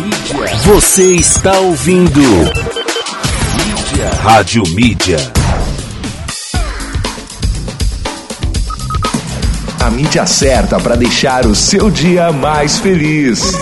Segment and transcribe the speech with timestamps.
[0.00, 0.56] Mídia.
[0.64, 2.20] Você está ouvindo.
[2.20, 4.10] Mídia.
[4.22, 5.18] Rádio Mídia.
[9.78, 13.52] A mídia certa para deixar o seu dia mais feliz.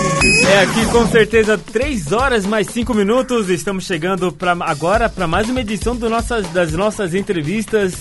[0.49, 3.49] É aqui com certeza 3 horas mais 5 minutos.
[3.49, 7.93] Estamos chegando pra, agora para mais uma edição do nossas, das nossas entrevistas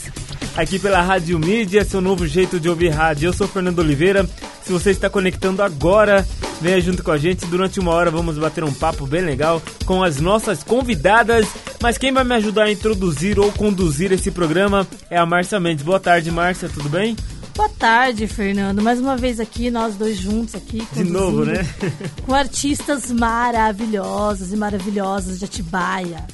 [0.57, 3.29] aqui pela Rádio Mídia, seu novo jeito de ouvir rádio.
[3.29, 4.29] Eu sou Fernando Oliveira.
[4.65, 6.27] Se você está conectando agora,
[6.61, 7.47] venha junto com a gente.
[7.47, 11.47] Durante uma hora vamos bater um papo bem legal com as nossas convidadas.
[11.81, 15.85] Mas quem vai me ajudar a introduzir ou conduzir esse programa é a Márcia Mendes.
[15.85, 17.17] Boa tarde, Márcia, tudo bem?
[17.55, 18.81] Boa tarde, Fernando.
[18.81, 20.87] Mais uma vez aqui, nós dois juntos aqui.
[20.93, 21.67] De novo, né?
[22.25, 26.25] Com artistas maravilhosos e maravilhosas de Atibaia.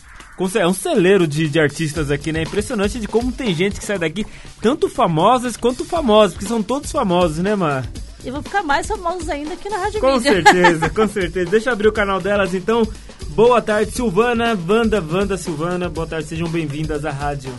[0.56, 2.42] É um celeiro de, de artistas aqui, né?
[2.42, 4.26] Impressionante de como tem gente que sai daqui,
[4.60, 7.84] tanto famosas quanto famosas, porque são todos famosos, né, Mar?
[8.24, 10.32] E vão ficar mais famosos ainda aqui na Rádio Com Mídia.
[10.42, 11.50] certeza, com certeza.
[11.50, 12.86] Deixa eu abrir o canal delas, então.
[13.30, 15.88] Boa tarde, Silvana, Wanda, Wanda, Silvana.
[15.88, 17.52] Boa tarde, sejam bem-vindas à rádio.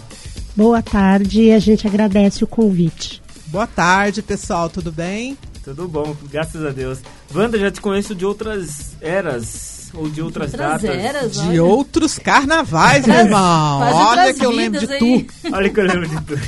[0.56, 3.22] Boa tarde, a gente agradece o convite.
[3.48, 5.38] Boa tarde, pessoal, tudo bem?
[5.64, 7.00] Tudo bom, graças a Deus.
[7.34, 10.98] Wanda, já te conheço de outras eras ou de outras, Outras datas.
[10.98, 11.64] eras, De olha.
[11.64, 13.80] outros carnavais, meu irmão.
[13.80, 15.00] Faz Olha que eu lembro de aí.
[15.24, 15.26] tu.
[15.54, 16.42] Olha que eu lembro de tudo.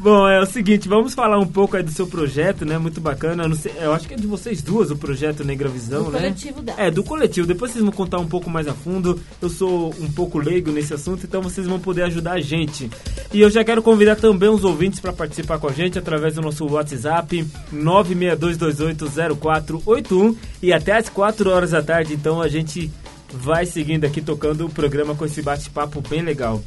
[0.00, 2.78] Bom, é o seguinte, vamos falar um pouco aí do seu projeto, né?
[2.78, 3.42] Muito bacana.
[3.44, 6.12] Eu, não sei- eu acho que é de vocês duas o projeto Negra Visão, Do
[6.12, 6.18] né?
[6.20, 6.80] coletivo dela.
[6.80, 7.46] É, do coletivo.
[7.48, 9.18] Depois vocês vão contar um pouco mais a fundo.
[9.42, 12.88] Eu sou um pouco leigo nesse assunto, então vocês vão poder ajudar a gente.
[13.32, 16.40] E eu já quero convidar também os ouvintes para participar com a gente através do
[16.42, 22.90] nosso WhatsApp 962280481 e até às 4 horas da tarde, então a gente
[23.32, 26.62] vai seguindo aqui tocando o programa com esse bate-papo bem legal.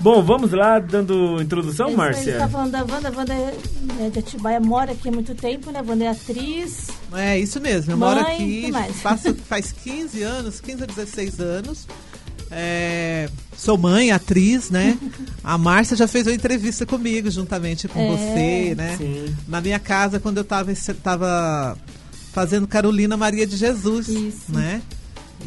[0.00, 2.38] Bom, vamos lá, dando introdução, É isso aí, A gente Márcia?
[2.38, 3.08] tá falando da Wanda.
[3.08, 3.54] A Wanda é
[4.00, 5.78] é de Atibaia, mora aqui há muito tempo, né?
[5.78, 6.88] A Wanda é atriz.
[7.14, 11.38] É isso mesmo, eu Mãe, moro que aqui faço- faz 15 anos, 15 a 16
[11.40, 11.86] anos.
[12.50, 14.98] É, sou mãe, atriz, né?
[15.42, 18.94] A Márcia já fez uma entrevista comigo, juntamente com É, você, né?
[18.98, 19.34] Sim.
[19.48, 20.70] Na minha casa, quando eu tava,
[21.02, 21.78] tava
[22.32, 24.44] fazendo Carolina Maria de Jesus, Isso.
[24.48, 24.82] né?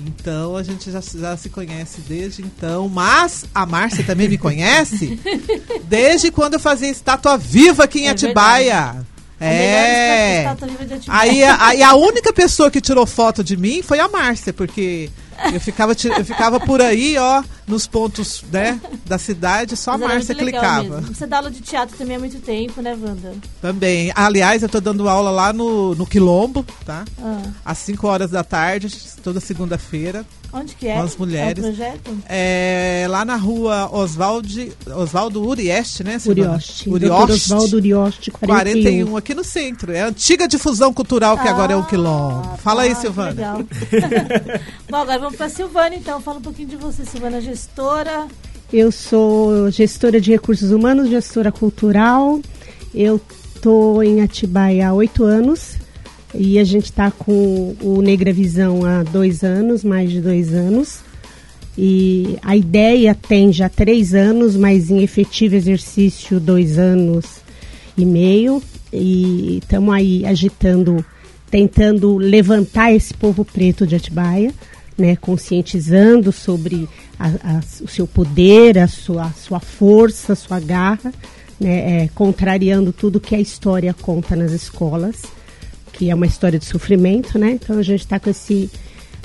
[0.05, 2.89] Então a gente já, já se conhece desde então.
[2.89, 5.19] Mas a Márcia também me conhece
[5.87, 8.93] desde quando eu fazia estátua viva aqui em É Atibaia.
[8.93, 9.05] Melhor
[9.39, 10.45] É.
[10.47, 10.97] Atibaia.
[11.07, 15.09] Aí, aí a única pessoa que tirou foto de mim foi a Márcia, porque
[15.53, 20.01] eu ficava, eu ficava por aí, ó, nos pontos, né, da cidade, só a Mas
[20.03, 20.83] era Márcia clicava.
[21.01, 21.13] mesmo.
[21.13, 23.33] Você dá aula de teatro também há muito tempo, né, Wanda?
[23.61, 24.11] Também.
[24.15, 27.03] Aliás, eu tô dando aula lá no, no Quilombo, tá?
[27.21, 28.87] Ah, Às 5 horas da tarde,
[29.23, 30.25] toda segunda-feira.
[30.55, 30.95] Onde que é?
[30.95, 31.63] Com as mulheres.
[31.63, 32.17] É o projeto?
[32.27, 36.51] É, lá na rua Oswaldo Urieste, né, Silvana?
[36.51, 36.89] Urioste.
[36.89, 36.93] Dr.
[36.93, 37.33] Urioste.
[37.33, 39.05] Oswaldo Urioste, 41.
[39.05, 39.91] 41, aqui no centro.
[39.91, 42.41] É a antiga difusão cultural que agora é o Quilombo.
[42.53, 43.29] Ah, Fala aí, tá, que Silvana.
[43.31, 43.57] Legal.
[44.89, 46.21] Bom, agora vamos para Silvana, então.
[46.21, 48.27] Fala um pouquinho de você, Silvana, gestora.
[48.71, 52.39] Eu sou gestora de recursos humanos, gestora cultural.
[52.93, 53.21] Eu
[53.61, 55.84] tô em Atibaia há oito anos
[56.37, 60.99] e a gente está com o Negra Visão há dois anos, mais de dois anos.
[61.77, 67.25] E a ideia tem já três anos, mas em efetivo exercício dois anos
[67.97, 68.61] e meio.
[68.93, 71.03] E estamos aí agitando,
[71.51, 74.53] tentando levantar esse povo preto de Atibaia,
[74.97, 76.87] né, conscientizando sobre
[77.19, 81.13] a- a- o seu poder, a sua, a sua força, a sua garra,
[81.59, 85.23] né, é, contrariando tudo que a história conta nas escolas,
[85.95, 87.51] que é uma história de sofrimento, né?
[87.51, 88.69] Então a gente está com esse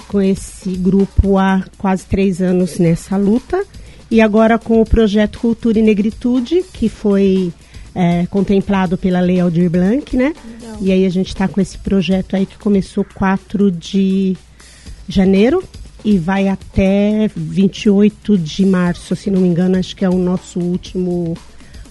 [0.06, 3.64] com esse grupo há quase três anos nessa luta
[4.10, 7.52] e agora com o projeto Cultura e Negritude que foi
[7.94, 10.32] é, contemplado pela Lei Aldir Blanc, né?
[10.80, 14.36] E aí a gente está com esse projeto aí que começou 4 de
[15.08, 15.62] janeiro
[16.04, 20.58] e vai até 28 de março, se não me engano, acho que é o nosso
[20.60, 21.36] último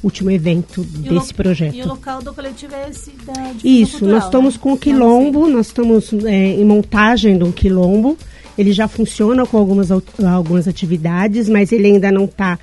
[0.04, 1.76] último evento E desse projeto.
[1.76, 4.60] E o local do coletivo é esse da Isso, cultural, nós estamos né?
[4.62, 8.18] com o no quilombo, nós estamos é, em montagem de um quilombo.
[8.58, 12.60] Ele já funciona com algumas, algumas atividades, mas ele ainda não está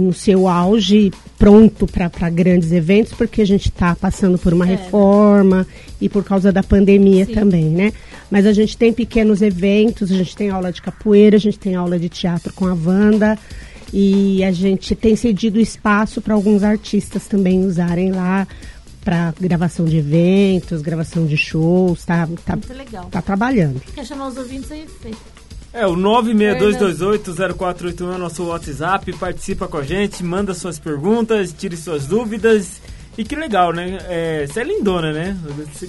[0.00, 4.70] no seu auge, pronto para grandes eventos, porque a gente está passando por uma É.
[4.70, 5.66] reforma
[6.00, 7.32] e por causa da pandemia Sim.
[7.34, 7.92] também, né?
[8.30, 11.74] Mas a gente tem pequenos eventos, a gente tem aula de capoeira, a gente tem
[11.74, 13.38] aula de teatro com a Wanda.
[13.92, 18.46] E a gente tem cedido espaço para alguns artistas também usarem lá
[19.04, 23.08] para gravação de eventos, gravação de shows, tá, tá, Muito legal.
[23.10, 23.80] tá trabalhando.
[23.94, 24.86] Quer chamar os ouvintes aí?
[25.00, 25.10] Fê?
[25.72, 29.12] É, o 962280481 é nosso WhatsApp.
[29.14, 32.80] Participa com a gente, manda suas perguntas, tire suas dúvidas.
[33.20, 33.98] E que legal, né?
[34.08, 35.36] É, você é lindona, né?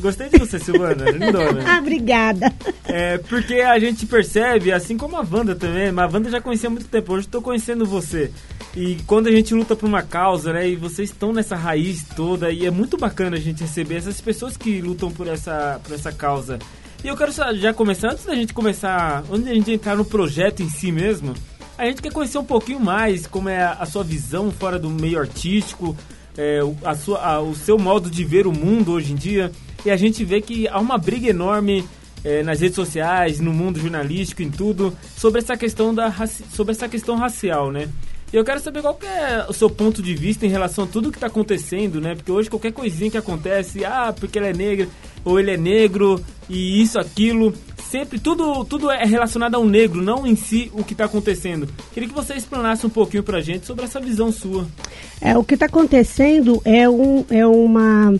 [0.01, 1.09] Gostei de você, Silvana.
[1.09, 1.63] lindona.
[1.65, 2.53] ah, obrigada.
[2.83, 6.67] É, porque a gente percebe, assim como a Wanda também, mas a Wanda já conhecia
[6.67, 8.29] há muito tempo, hoje estou conhecendo você.
[8.75, 10.67] E quando a gente luta por uma causa, né?
[10.67, 14.57] E vocês estão nessa raiz toda, e é muito bacana a gente receber essas pessoas
[14.57, 16.59] que lutam por essa, por essa causa.
[17.01, 20.61] E eu quero já começar, antes da gente começar, antes da gente entrar no projeto
[20.63, 21.33] em si mesmo,
[21.77, 24.89] a gente quer conhecer um pouquinho mais como é a, a sua visão fora do
[24.89, 25.95] meio artístico,
[26.41, 29.51] é, a sua, a, o seu modo de ver o mundo hoje em dia.
[29.85, 31.85] E a gente vê que há uma briga enorme
[32.23, 36.11] é, nas redes sociais, no mundo jornalístico, em tudo, sobre essa questão da
[36.53, 37.87] sobre essa questão racial, né?
[38.33, 40.87] E eu quero saber qual que é o seu ponto de vista em relação a
[40.87, 42.15] tudo que está acontecendo, né?
[42.15, 44.87] Porque hoje qualquer coisinha que acontece, ah, porque ela é negra,
[45.23, 47.53] ou ele é negro, e isso, aquilo,
[47.91, 51.67] sempre, tudo, tudo é relacionado ao negro, não em si o que está acontecendo.
[51.93, 54.67] Queria que você explanasse um pouquinho para a gente sobre essa visão sua.
[55.19, 58.15] É, o que está acontecendo é, um, é uma,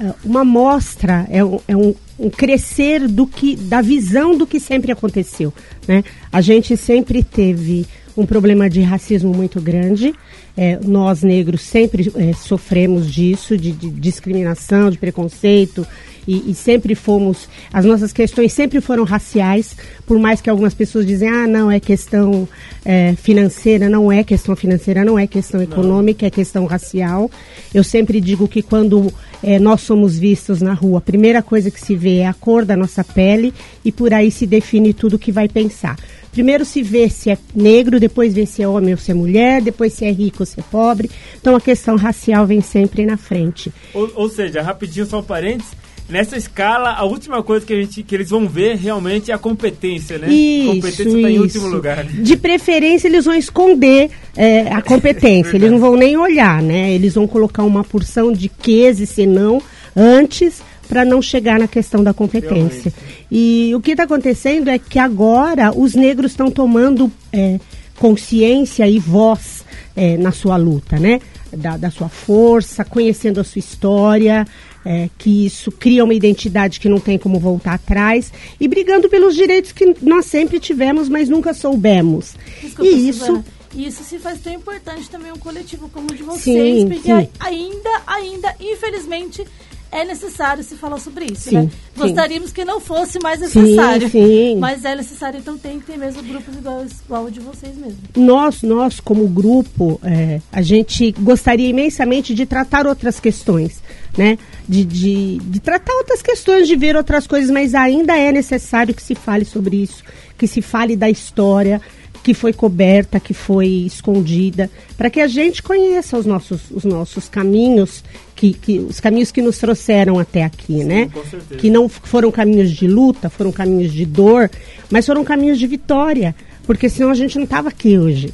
[0.00, 4.60] é, uma mostra, é, um, é um, um crescer do que, da visão do que
[4.60, 5.52] sempre aconteceu.
[5.86, 6.04] Né?
[6.30, 7.86] A gente sempre teve
[8.18, 10.12] um problema de racismo muito grande.
[10.56, 15.86] É, nós negros sempre é, sofremos disso, de, de, discriminação, de preconceito,
[16.26, 19.74] e, e, sempre fomos, as nossas questões sempre foram raciais,
[20.04, 22.46] por mais que algumas pessoas dizem, ah, não, é questão
[22.84, 27.30] é, financeira, não é questão financeira, não é questão econômica, é questão racial.
[27.72, 29.10] Eu sempre digo que quando
[29.42, 32.64] é, nós somos vistos na rua, a primeira coisa que se vê é a cor
[32.64, 35.96] da nossa pele e por aí se define tudo que vai pensar.
[36.32, 39.60] Primeiro se vê se é negro, depois vê se é homem ou se é mulher,
[39.62, 41.10] depois se é rico ou se é pobre.
[41.40, 43.72] Então a questão racial vem sempre na frente.
[43.94, 45.72] Ou, ou seja, rapidinho só um parênteses,
[46.08, 49.38] nessa escala, a última coisa que, a gente, que eles vão ver realmente é a
[49.38, 50.28] competência, né?
[50.32, 52.04] Isso, a competência está em último lugar.
[52.04, 52.22] Né?
[52.22, 56.92] De preferência, eles vão esconder é, a competência, eles não vão nem olhar, né?
[56.92, 59.62] Eles vão colocar uma porção de quês e senão
[59.94, 62.92] antes para não chegar na questão da competência.
[62.92, 62.94] Realmente.
[63.30, 67.60] E o que está acontecendo é que agora os negros estão tomando é,
[67.98, 69.64] consciência e voz
[69.94, 71.20] é, na sua luta, né?
[71.54, 74.46] Da, da, sua força, conhecendo a sua história,
[74.84, 79.34] é, que isso cria uma identidade que não tem como voltar atrás e brigando pelos
[79.34, 82.34] direitos que nós sempre tivemos, mas nunca soubemos.
[82.62, 83.44] Desculpa, e isso
[83.74, 87.28] isso se faz tão importante também um coletivo como o de vocês, sim, porque sim.
[87.38, 89.44] ainda, ainda, infelizmente,
[89.90, 91.70] é necessário se falar sobre isso, sim, né?
[91.96, 94.08] Gostaríamos que não fosse mais necessário.
[94.08, 94.56] Sim.
[94.58, 97.98] Mas é necessário, então tem que ter mesmo grupos igual, igual o de vocês mesmo.
[98.16, 103.82] Nós, nós como grupo, é, a gente gostaria imensamente de tratar outras questões,
[104.16, 104.38] né?
[104.68, 109.02] De, de, de tratar outras questões, de ver outras coisas, mas ainda é necessário que
[109.02, 110.04] se fale sobre isso,
[110.36, 111.80] que se fale da história,
[112.28, 117.26] que foi coberta, que foi escondida, para que a gente conheça os nossos, os nossos
[117.26, 118.04] caminhos,
[118.36, 121.10] que, que, os caminhos que nos trouxeram até aqui, Sim, né?
[121.56, 124.50] Que não foram caminhos de luta, foram caminhos de dor,
[124.90, 128.30] mas foram caminhos de vitória, porque senão a gente não estava aqui hoje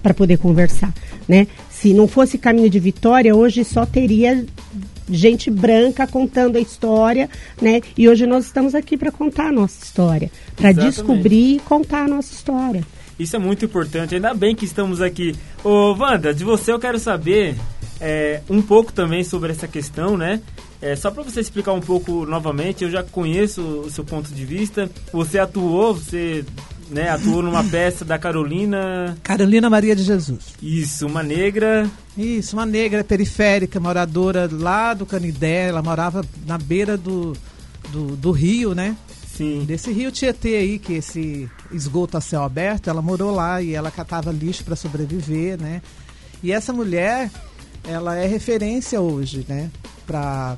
[0.00, 0.94] para poder conversar,
[1.26, 1.48] né?
[1.68, 4.46] Se não fosse caminho de vitória, hoje só teria
[5.10, 7.28] gente branca contando a história,
[7.60, 7.80] né?
[7.98, 12.08] E hoje nós estamos aqui para contar a nossa história, para descobrir e contar a
[12.08, 12.84] nossa história.
[13.18, 14.14] Isso é muito importante.
[14.14, 15.34] Ainda bem que estamos aqui.
[15.62, 17.56] Ô, Wanda, de você eu quero saber
[18.00, 20.40] é, um pouco também sobre essa questão, né?
[20.82, 24.44] É, só para você explicar um pouco novamente, eu já conheço o seu ponto de
[24.44, 24.90] vista.
[25.12, 26.44] Você atuou, você
[26.90, 29.16] né, atuou numa peça da Carolina.
[29.22, 30.54] Carolina Maria de Jesus.
[30.60, 31.90] Isso, uma negra.
[32.18, 35.68] Isso, uma negra periférica, moradora lá do Canidé.
[35.68, 37.32] Ela morava na beira do,
[37.90, 38.94] do, do rio, né?
[39.36, 39.64] Sim.
[39.64, 43.90] Desse rio Tietê aí, que esse esgoto a céu aberto, ela morou lá e ela
[43.90, 45.82] catava lixo para sobreviver, né?
[46.42, 47.30] E essa mulher,
[47.84, 49.70] ela é referência hoje, né?
[50.06, 50.56] Para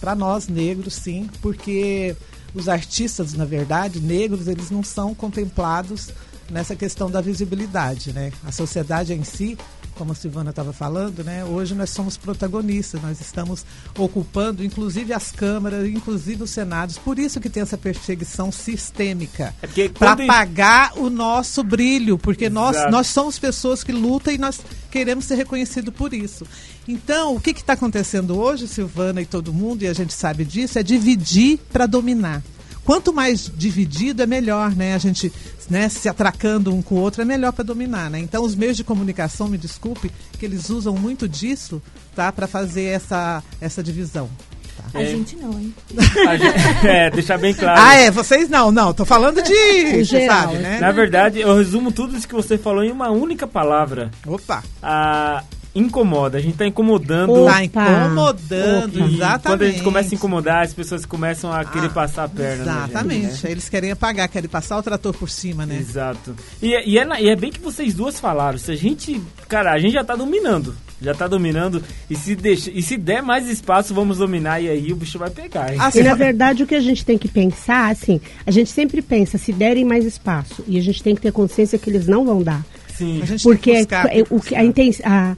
[0.00, 2.14] para nós negros, sim, porque
[2.54, 6.10] os artistas, na verdade, negros, eles não são contemplados
[6.48, 8.32] nessa questão da visibilidade, né?
[8.44, 9.58] A sociedade em si
[9.98, 11.44] como a Silvana estava falando, né?
[11.44, 13.66] Hoje nós somos protagonistas, nós estamos
[13.98, 16.96] ocupando, inclusive as câmaras, inclusive os senados.
[16.96, 22.76] Por isso que tem essa perseguição sistêmica é para apagar o nosso brilho, porque nós
[22.90, 26.46] nós somos pessoas que lutam e nós queremos ser reconhecidos por isso.
[26.86, 30.78] Então, o que está acontecendo hoje, Silvana e todo mundo, e a gente sabe disso,
[30.78, 32.42] é dividir para dominar
[32.88, 34.94] quanto mais dividido é melhor, né?
[34.94, 35.30] A gente
[35.68, 38.18] né, se atracando um com o outro é melhor para dominar, né?
[38.18, 41.82] Então os meios de comunicação, me desculpe, que eles usam muito disso,
[42.16, 44.30] tá, para fazer essa essa divisão.
[44.74, 45.00] Tá?
[45.00, 45.06] A é.
[45.06, 45.74] gente não, hein?
[45.90, 47.78] Gente, é, deixar bem claro.
[47.78, 50.78] Ah, é, vocês não, não, tô falando de, geral, sabe, né?
[50.80, 54.10] Na verdade, eu resumo tudo isso que você falou em uma única palavra.
[54.26, 54.64] Opa.
[54.82, 55.44] A
[55.78, 57.44] incomoda, a gente tá incomodando.
[57.44, 59.06] Tá incomodando, Opa.
[59.06, 59.42] exatamente.
[59.42, 62.62] Quando a gente começa a incomodar, as pessoas começam a querer ah, passar a perna.
[62.62, 63.30] Exatamente.
[63.30, 63.50] Gente, né?
[63.50, 65.76] Eles querem apagar, querem passar o trator por cima, né?
[65.78, 66.34] Exato.
[66.60, 68.58] E, e, é, e é bem que vocês duas falaram.
[68.58, 69.20] Se a gente.
[69.48, 71.82] Cara, a gente já tá dominando já tá dominando.
[72.10, 74.60] E se, deixa, e se der mais espaço, vamos dominar.
[74.60, 75.72] E aí o bicho vai pegar.
[75.72, 75.78] Hein?
[75.80, 79.38] Assim, na verdade, o que a gente tem que pensar, assim, a gente sempre pensa,
[79.38, 80.64] se derem mais espaço.
[80.66, 82.64] E a gente tem que ter consciência que eles não vão dar.
[82.96, 83.22] Sim.
[83.44, 84.60] Porque buscar, é, o, a,
[85.08, 85.36] a,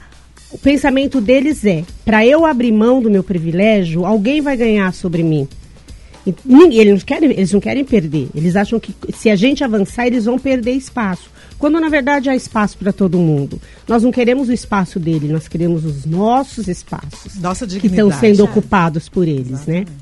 [0.52, 5.23] o pensamento deles é, para eu abrir mão do meu privilégio, alguém vai ganhar sobre
[5.23, 5.49] mim.
[6.26, 6.35] E,
[6.78, 8.28] eles, não querem, eles não querem perder.
[8.35, 11.30] Eles acham que se a gente avançar, eles vão perder espaço
[11.61, 13.61] quando na verdade há espaço para todo mundo.
[13.87, 18.42] Nós não queremos o espaço dele, nós queremos os nossos espaços Nossa que estão sendo
[18.42, 19.85] ocupados por eles, né?
[19.85, 19.90] Exatamente.
[19.90, 19.97] né?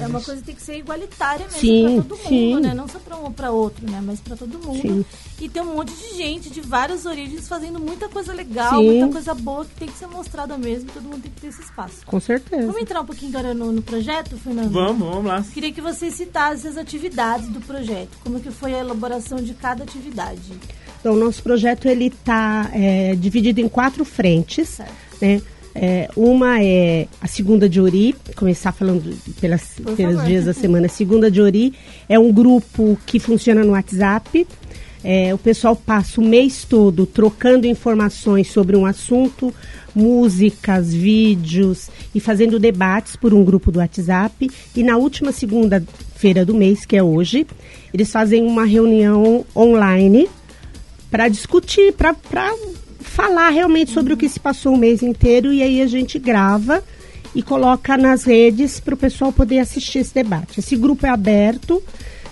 [0.00, 2.60] É uma coisa que tem que ser igualitária mesmo para todo mundo, sim.
[2.60, 2.74] né?
[2.74, 4.00] Não só para um ou para outro, né?
[4.04, 4.80] Mas para todo mundo.
[4.80, 5.04] Sim.
[5.40, 8.86] E tem um monte de gente de várias origens fazendo muita coisa legal, sim.
[8.86, 10.90] muita coisa boa que tem que ser mostrada mesmo.
[10.92, 12.04] Todo mundo tem que ter esse espaço.
[12.04, 12.66] Com certeza.
[12.66, 14.70] Vamos entrar um pouquinho agora no, no projeto, Fernando?
[14.70, 15.44] Vamos, vamos lá.
[15.54, 18.10] Queria que você citasse as atividades do projeto.
[18.24, 20.40] Como que foi a elaboração de cada atividade?
[21.00, 24.92] Então, o nosso projeto ele está é, dividido em quatro frentes, certo.
[25.20, 25.40] né?
[25.80, 30.86] É, uma é a segunda de Ori, começar falando pelas, pelos dias da semana.
[30.86, 31.72] A segunda de Ori
[32.08, 34.44] é um grupo que funciona no WhatsApp.
[35.10, 39.54] É, o pessoal passa o mês todo trocando informações sobre um assunto,
[39.94, 44.50] músicas, vídeos e fazendo debates por um grupo do WhatsApp.
[44.76, 47.46] E na última segunda-feira do mês, que é hoje,
[47.94, 50.28] eles fazem uma reunião online
[51.10, 52.14] para discutir, para
[53.00, 56.84] falar realmente sobre o que se passou o mês inteiro e aí a gente grava
[57.34, 60.60] e coloca nas redes para o pessoal poder assistir esse debate.
[60.60, 61.82] Esse grupo é aberto,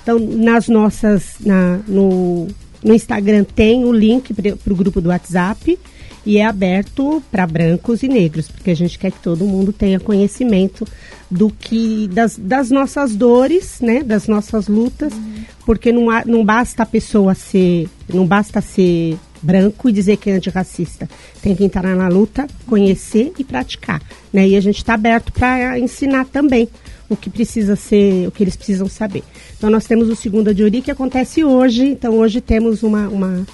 [0.02, 2.48] então nas nossas, na, no,
[2.86, 5.76] no Instagram tem o link para o grupo do WhatsApp
[6.24, 9.98] e é aberto para brancos e negros, porque a gente quer que todo mundo tenha
[9.98, 10.86] conhecimento
[11.28, 15.34] do que das, das nossas dores, né, das nossas lutas, uhum.
[15.64, 20.30] porque não, há, não basta a pessoa ser, não basta ser branco e dizer que
[20.30, 21.08] é antirracista.
[21.42, 24.02] Tem que entrar na luta, conhecer e praticar.
[24.32, 24.48] Né?
[24.48, 26.68] E a gente está aberto para ensinar também
[27.08, 29.22] o que precisa ser, o que eles precisam saber.
[29.56, 31.84] Então nós temos o Segunda de Uri que acontece hoje.
[31.86, 33.46] Então hoje temos uma, uma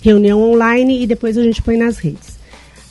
[0.00, 2.38] reunião online e depois a gente põe nas redes.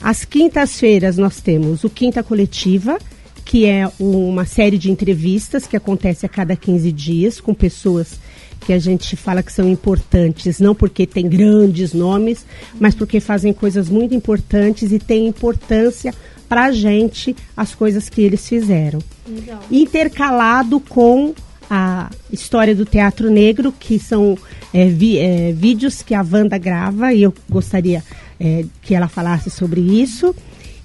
[0.00, 2.98] Às quintas-feiras nós temos o Quinta Coletiva,
[3.44, 8.18] que é uma série de entrevistas que acontece a cada 15 dias com pessoas
[8.60, 12.44] que a gente fala que são importantes, não porque tem grandes nomes,
[12.78, 16.14] mas porque fazem coisas muito importantes e têm importância
[16.48, 19.00] para a gente as coisas que eles fizeram.
[19.26, 19.60] Legal.
[19.70, 21.34] Intercalado com
[21.70, 24.36] a história do teatro negro, que são
[24.74, 28.02] é, vi, é, vídeos que a Wanda grava, e eu gostaria
[28.38, 30.34] é, que ela falasse sobre isso.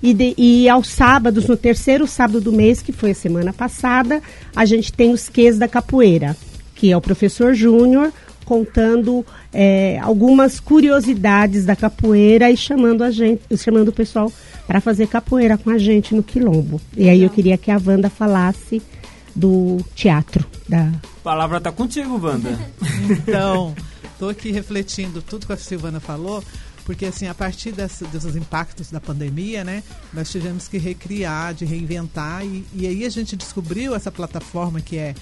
[0.04, 4.22] E, de, e aos sábados, no terceiro sábado do mês, que foi a semana passada,
[4.56, 6.38] a gente tem os Qs da Capoeira
[6.76, 8.12] que é o professor Júnior,
[8.46, 14.32] contando é, algumas curiosidades da capoeira e chamando a gente, chamando o pessoal
[14.68, 16.80] para fazer capoeira com a gente no Quilombo.
[16.96, 18.82] E aí eu queria que a Wanda falasse
[19.36, 20.46] do teatro.
[20.70, 20.84] Da...
[20.84, 22.58] A palavra está contigo, Wanda.
[23.10, 23.76] então,
[24.14, 26.44] estou aqui refletindo tudo que a Silvana falou,
[26.86, 31.66] porque assim, a partir desse, desses impactos da pandemia, né, nós tivemos que recriar, de
[31.66, 35.16] reinventar, e, e aí a gente descobriu essa plataforma que é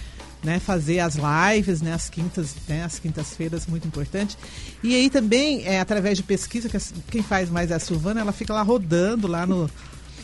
[0.44, 4.38] né, fazer as lives, né, as quintas, né, as quintas-feiras, muito importante.
[4.84, 6.78] E aí também, é, através de pesquisa, que
[7.10, 9.70] quem faz mais é a Silvana, ela fica lá rodando lá no,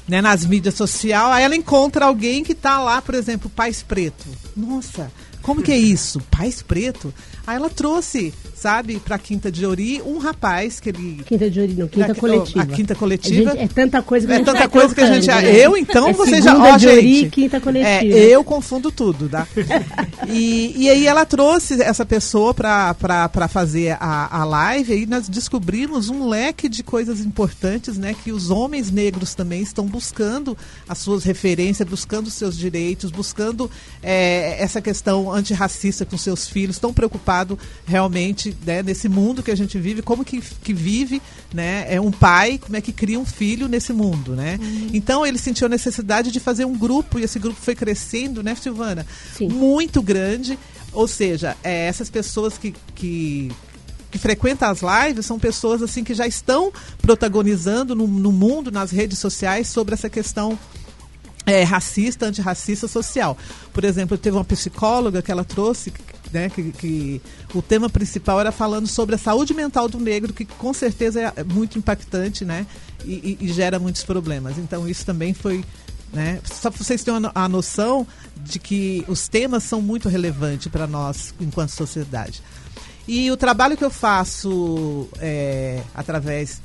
[0.08, 4.26] né, nas mídias sociais, aí ela encontra alguém que está lá, por exemplo, Pais Preto.
[4.56, 5.12] Nossa,
[5.42, 6.20] como que é isso?
[6.30, 7.14] Pais Preto?
[7.50, 11.24] Aí ela trouxe, sabe, pra Quinta de Ori, um rapaz que ele.
[11.26, 12.62] Quinta de Ori, não, Quinta Coletiva.
[12.62, 13.52] A Quinta Coletiva.
[13.54, 15.28] Gente, é tanta coisa que a é gente É tanta coisa que a gente.
[15.28, 15.56] Né?
[15.56, 16.56] Eu, então, é você já.
[16.56, 17.90] Ó, de Ori, gente, Quinta Coletiva.
[17.90, 19.48] É, eu confundo tudo, tá?
[20.30, 25.06] e, e aí ela trouxe essa pessoa pra, pra, pra fazer a, a live e
[25.08, 28.14] nós descobrimos um leque de coisas importantes, né?
[28.24, 30.56] Que os homens negros também estão buscando
[30.88, 33.72] as suas referências, buscando os seus direitos, buscando
[34.04, 37.39] é, essa questão antirracista com seus filhos, estão preocupados
[37.86, 41.22] realmente né, nesse mundo que a gente vive, como que, que vive
[41.54, 44.36] né, é um pai, como é que cria um filho nesse mundo.
[44.36, 44.60] Né?
[44.62, 44.90] Uhum.
[44.94, 48.56] Então ele sentiu a necessidade de fazer um grupo, e esse grupo foi crescendo, né,
[48.56, 49.06] Silvana?
[49.38, 49.50] Sim.
[49.50, 50.58] Muito grande.
[50.92, 53.52] Ou seja, é, essas pessoas que, que
[54.12, 58.90] que frequentam as lives são pessoas assim que já estão protagonizando no, no mundo, nas
[58.90, 60.58] redes sociais, sobre essa questão
[61.46, 63.38] é, racista, antirracista social.
[63.74, 65.92] Por exemplo, teve uma psicóloga que ela trouxe
[66.32, 67.22] né, que, que,
[67.54, 71.44] o tema principal era falando sobre a saúde mental do negro, que com certeza é
[71.44, 72.66] muito impactante, né,
[73.04, 74.58] e, e, e gera muitos problemas.
[74.58, 75.64] Então isso também foi,
[76.14, 78.06] né, só para vocês terem a noção
[78.38, 82.42] de que os temas são muito relevantes para nós enquanto sociedade.
[83.08, 86.62] E o trabalho que eu faço é, através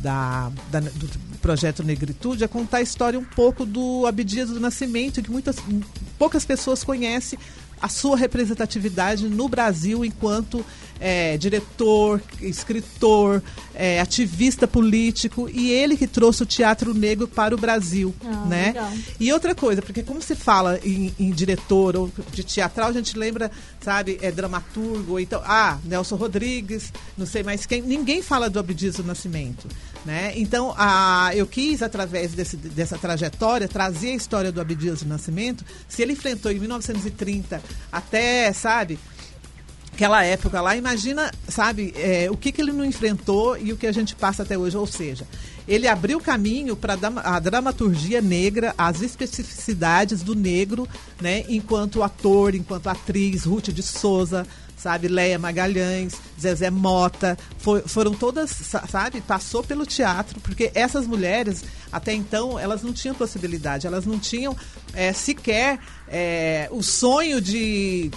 [0.00, 1.08] da, da, do
[1.42, 5.56] projeto Negritude é contar a história um pouco do Abdias do Nascimento, que muitas,
[6.18, 7.38] poucas pessoas conhecem
[7.80, 10.64] a sua representatividade no Brasil enquanto
[10.98, 13.42] é, diretor, escritor,
[13.80, 18.66] é, ativista político e ele que trouxe o teatro negro para o Brasil, ah, né?
[18.66, 18.92] Legal.
[19.18, 23.16] E outra coisa, porque como se fala em, em, diretor ou de teatral, a gente
[23.16, 28.58] lembra, sabe, é dramaturgo, então, ah, Nelson Rodrigues, não sei mais quem, ninguém fala do
[28.58, 29.66] Abdias do Nascimento.
[30.04, 30.34] Né?
[30.36, 35.64] Então, a, eu quis, através desse, dessa trajetória, trazer a história do Abdias do Nascimento.
[35.88, 38.98] Se ele enfrentou em 1930 até, sabe,
[40.00, 43.86] aquela época lá, imagina, sabe, é, o que, que ele não enfrentou e o que
[43.86, 44.74] a gente passa até hoje.
[44.74, 45.26] Ou seja,
[45.68, 50.88] ele abriu caminho para a dramaturgia negra, as especificidades do negro,
[51.20, 55.06] né, enquanto ator, enquanto atriz, Ruth de Souza, sabe?
[55.06, 57.36] Leia Magalhães, Zezé Mota,
[57.84, 58.50] foram todas,
[58.88, 59.20] sabe?
[59.20, 64.56] Passou pelo teatro, porque essas mulheres, até então, elas não tinham possibilidade, elas não tinham
[64.94, 65.78] é, sequer
[66.08, 68.10] é, o sonho de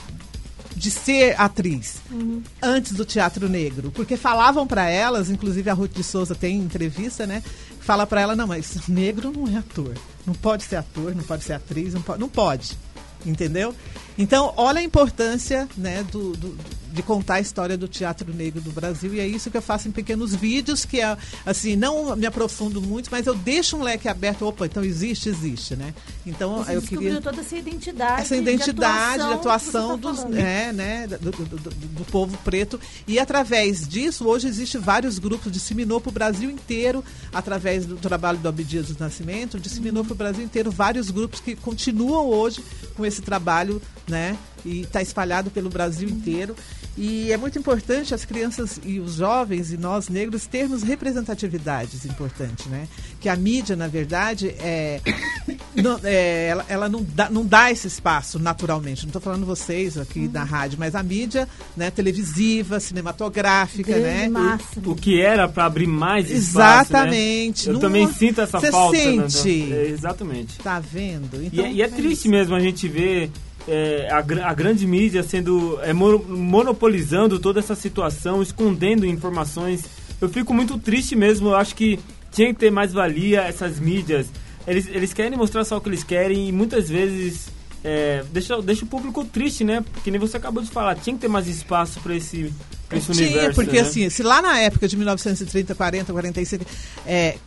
[0.83, 2.43] de ser atriz uhum.
[2.61, 7.25] antes do teatro negro, porque falavam para elas, inclusive a Ruth de Souza tem entrevista,
[7.25, 7.41] né?
[7.79, 9.95] Fala para ela não, mas negro não é ator,
[10.27, 12.77] não pode ser ator, não pode ser atriz, não pode, não pode
[13.25, 13.73] entendeu?
[14.17, 16.49] Então, olha a importância né, do, do,
[16.93, 19.87] de contar a história do teatro negro do Brasil e é isso que eu faço
[19.87, 24.07] em pequenos vídeos que é assim não me aprofundo muito mas eu deixo um leque
[24.07, 24.45] aberto.
[24.45, 25.93] Opa então existe existe né?
[26.25, 30.37] Então Você eu queria toda essa identidade essa identidade de atuação, de atuação tá dos
[30.37, 32.79] é, né do, do, do, do, povo preto.
[33.07, 38.37] E através disso hoje existe vários grupos disseminou para o Brasil inteiro através do trabalho
[38.37, 40.07] do Abdias do Nascimento disseminou uhum.
[40.07, 42.63] para o Brasil inteiro vários grupos que continuam hoje
[42.95, 46.55] com esse trabalho né e está espalhado pelo Brasil inteiro.
[46.95, 52.67] E é muito importante as crianças e os jovens e nós negros termos representatividades importantes,
[52.67, 52.87] né?
[53.19, 55.01] Que a mídia, na verdade, é,
[55.75, 59.03] não, é ela, ela não, dá, não dá esse espaço naturalmente.
[59.03, 60.27] Não estou falando vocês aqui uhum.
[60.27, 64.59] da rádio, mas a mídia né, televisiva, cinematográfica, Grande né?
[64.85, 66.99] O, o, que era para abrir mais espaço, né?
[66.99, 67.69] Exatamente.
[67.69, 67.75] Né?
[67.75, 68.97] Eu também sinto essa falta.
[68.97, 69.29] Né?
[69.29, 69.63] Sente.
[69.63, 69.87] Né?
[69.87, 70.59] Exatamente.
[70.59, 71.41] Tá vendo?
[71.41, 73.31] É, então, e, e é, é triste mesmo a gente ver
[73.67, 74.17] é, a,
[74.49, 79.83] a, grande mídia sendo é, monopolizando toda essa situação, escondendo informações.
[80.19, 81.49] Eu fico muito triste mesmo.
[81.49, 81.99] Eu acho que
[82.31, 84.27] tinha que ter mais valia essas mídias.
[84.67, 87.47] Eles, eles querem mostrar só o que eles querem e muitas vezes
[87.83, 89.83] é, deixa, deixa o público triste, né?
[89.93, 92.53] Porque nem você acabou de falar, tinha que ter mais espaço para esse,
[92.87, 93.55] pra esse tinha, universo.
[93.55, 93.87] porque né?
[93.87, 96.65] assim, se lá na época de 1930, 40, 45,
[97.05, 97.37] é,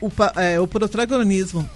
[0.00, 1.68] o, é, o protagonismo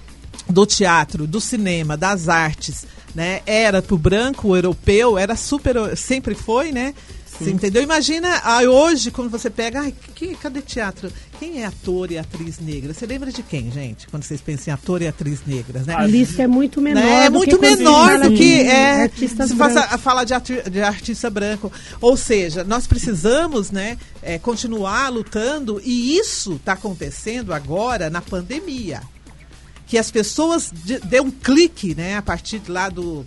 [0.49, 3.40] do teatro, do cinema, das artes, né?
[3.46, 6.94] Era pro branco, o europeu, era super, sempre foi, né?
[7.40, 7.83] Você entendeu?
[7.83, 11.11] Imagina ah, hoje, quando você pega, ai, que, cadê teatro?
[11.38, 12.92] Quem é ator e atriz negra?
[12.92, 14.07] Você lembra de quem, gente?
[14.09, 15.94] Quando vocês pensam em ator e atriz negras, né?
[15.96, 17.03] A lista é muito menor.
[17.03, 17.25] Né?
[17.25, 20.35] É muito menor do que é, se faça, falar de,
[20.70, 21.73] de artista branco.
[21.99, 29.01] Ou seja, nós precisamos, né, é, continuar lutando e isso está acontecendo agora na pandemia
[29.90, 30.72] que as pessoas
[31.05, 33.24] dê um clique, né, a partir lá do,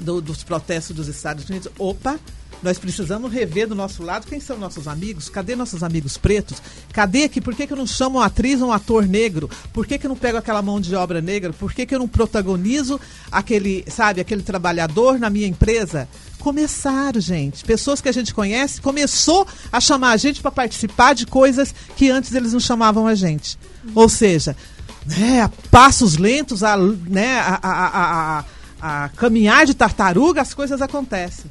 [0.00, 1.68] do, dos protestos dos Estados Unidos.
[1.76, 2.16] Opa,
[2.62, 6.62] nós precisamos rever do nosso lado quem são nossos amigos, cadê nossos amigos pretos?
[6.92, 7.40] Cadê aqui?
[7.40, 9.50] Por que, que eu não chamo uma atriz ou um ator negro?
[9.72, 11.52] Por que, que eu não pego aquela mão de obra negra?
[11.52, 13.00] Por que, que eu não protagonizo
[13.32, 16.08] aquele, sabe, aquele trabalhador na minha empresa?
[16.38, 17.64] Começaram, gente.
[17.64, 22.08] Pessoas que a gente conhece começou a chamar a gente para participar de coisas que
[22.10, 23.58] antes eles não chamavam a gente.
[23.92, 24.56] Ou seja,
[25.06, 28.44] né, a passos lentos, a, né, a, a,
[28.80, 31.50] a, a caminhar de tartaruga, as coisas acontecem.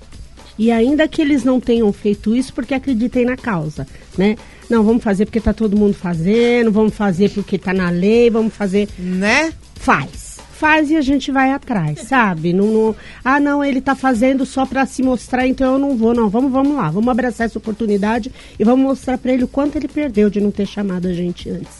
[0.57, 4.35] E ainda que eles não tenham feito isso porque acreditem na causa, né?
[4.69, 8.53] Não, vamos fazer porque está todo mundo fazendo, vamos fazer porque está na lei, vamos
[8.53, 8.89] fazer.
[8.99, 9.53] Né?
[9.75, 10.37] Faz.
[10.51, 12.51] Faz e a gente vai atrás, sabe?
[12.51, 12.95] Não, não...
[13.23, 16.27] ah, não, ele está fazendo só para se mostrar, então eu não vou, não.
[16.27, 19.87] Vamos, vamos lá, vamos abraçar essa oportunidade e vamos mostrar para ele o quanto ele
[19.87, 21.77] perdeu de não ter chamado a gente antes,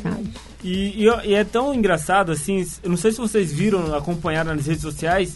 [0.00, 0.30] sabe?
[0.62, 4.66] E, e, e, é tão engraçado, assim, eu não sei se vocês viram, acompanharam nas
[4.66, 5.34] redes sociais,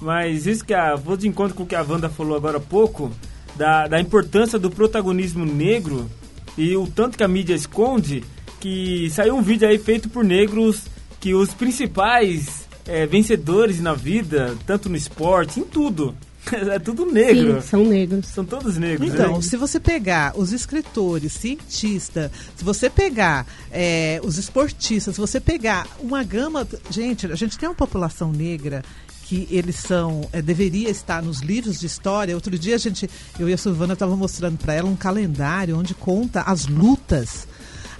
[0.00, 0.94] mas isso que a.
[0.94, 3.10] Vou de encontro com o que a Wanda falou agora há pouco,
[3.54, 6.10] da, da importância do protagonismo negro
[6.56, 8.24] e o tanto que a mídia esconde,
[8.60, 10.84] que saiu um vídeo aí feito por negros
[11.20, 16.14] que os principais é, vencedores na vida, tanto no esporte, em tudo,
[16.50, 17.60] É tudo negro.
[17.60, 18.26] Sim, são negros.
[18.26, 19.12] São todos negros.
[19.12, 19.42] Então, né?
[19.42, 25.86] se você pegar os escritores, cientistas, se você pegar é, os esportistas, se você pegar
[26.00, 26.66] uma gama.
[26.90, 28.82] Gente, a gente tem uma população negra
[29.24, 32.34] que eles são é, deveria estar nos livros de história.
[32.34, 35.94] Outro dia a gente, eu e a Silvana estava mostrando para ela um calendário onde
[35.94, 37.46] conta as lutas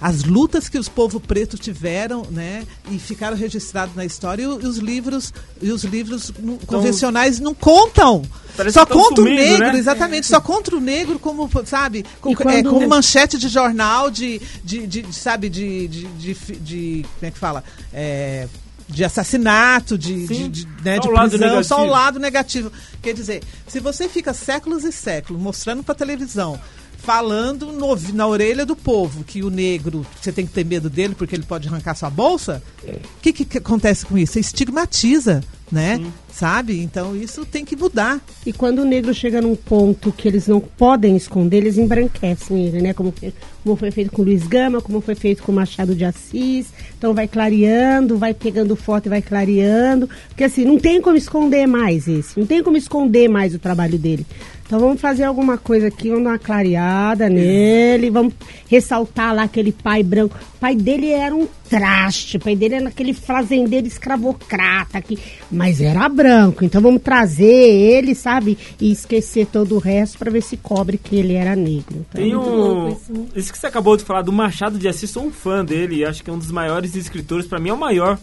[0.03, 4.77] as lutas que os povos pretos tiveram, né, e ficaram registrados na história, e, os
[4.77, 8.21] livros e os livros então, convencionais não contam.
[8.69, 9.79] Só conta o negro, né?
[9.79, 14.85] exatamente, só conta o negro como, sabe, com, é, como manchete de jornal, de, de,
[14.85, 17.63] de sabe, de, de, de, de, como é que fala?
[17.93, 18.49] É,
[18.89, 22.69] de assassinato, de, de, de, né, de prisão, só o lado negativo.
[23.01, 26.59] Quer dizer, se você fica séculos e séculos mostrando para televisão
[27.03, 31.13] falando no, na orelha do povo que o negro, você tem que ter medo dele
[31.13, 32.95] porque ele pode arrancar sua bolsa, o é.
[33.21, 34.33] que, que, que, acontece com isso?
[34.33, 35.97] Você estigmatiza, né?
[35.97, 36.13] Sim.
[36.31, 36.81] Sabe?
[36.81, 38.21] Então isso tem que mudar.
[38.45, 42.81] E quando o negro chega num ponto que eles não podem esconder, eles embranquecem ele,
[42.81, 42.93] né?
[42.93, 43.13] Como,
[43.63, 46.67] como foi feito com Luiz Gama, como foi feito com Machado de Assis.
[46.97, 50.09] Então vai clareando, vai pegando foto e vai clareando.
[50.29, 52.39] Porque assim, não tem como esconder mais esse.
[52.39, 54.25] Não tem como esconder mais o trabalho dele.
[54.65, 58.33] Então vamos fazer alguma coisa aqui, vamos dar uma clareada nele, vamos
[58.67, 60.37] ressaltar lá aquele pai branco.
[60.55, 65.19] O pai dele era um traste, o pai dele era aquele fazendeiro escravocrata, aqui,
[65.51, 66.63] mas era branco.
[66.63, 68.57] Então vamos trazer ele, sabe?
[68.79, 72.05] E esquecer todo o resto para ver se cobre que ele era negro.
[72.09, 72.89] Então, Tem um...
[72.89, 73.25] Isso, né?
[73.35, 76.23] isso que você acabou de falar do Machado de Assis, sou um fã dele, acho
[76.23, 78.17] que é um dos maiores escritores, para mim é o maior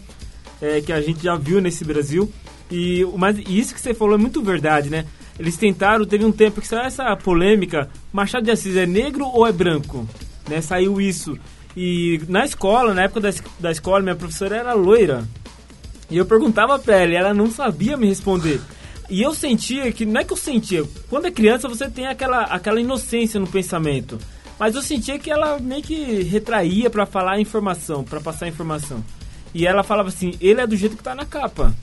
[0.61, 2.31] é, que a gente já viu nesse Brasil.
[2.71, 5.05] E, mas isso que você falou é muito verdade, né?
[5.37, 9.45] Eles tentaram, teve um tempo que saiu essa polêmica, Machado de Assis é negro ou
[9.45, 10.07] é branco?
[10.49, 11.37] Né, saiu isso.
[11.75, 13.29] E na escola, na época da,
[13.59, 15.27] da escola, minha professora era loira.
[16.09, 18.59] E eu perguntava pra ela e ela não sabia me responder.
[19.09, 22.43] E eu sentia que, não é que eu sentia, quando é criança você tem aquela,
[22.43, 24.17] aquela inocência no pensamento.
[24.57, 28.49] Mas eu sentia que ela meio que retraía para falar a informação, para passar a
[28.49, 29.03] informação.
[29.53, 31.75] E ela falava assim, ele é do jeito que tá na capa.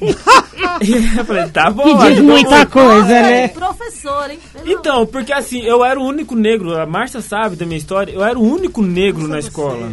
[0.00, 1.98] Eu falei, tá bom.
[1.98, 3.48] Que diz muita coisa, é, né?
[3.48, 4.38] Professor, hein?
[4.64, 8.22] Então, porque assim, eu era o único negro, a Márcia sabe da minha história, eu
[8.22, 9.92] era o único negro Nossa, na escola.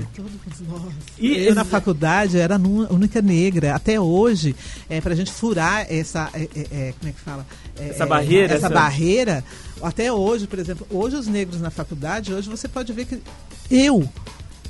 [1.18, 3.76] E eu na faculdade era a única negra.
[3.76, 4.56] Até hoje,
[4.90, 6.30] é, pra gente furar essa.
[6.34, 7.46] É, é, é como é que fala?
[7.80, 8.54] É, essa barreira.
[8.54, 9.44] Essa, essa barreira.
[9.82, 13.22] Até hoje, por exemplo, hoje os negros na faculdade, hoje você pode ver que
[13.70, 14.08] eu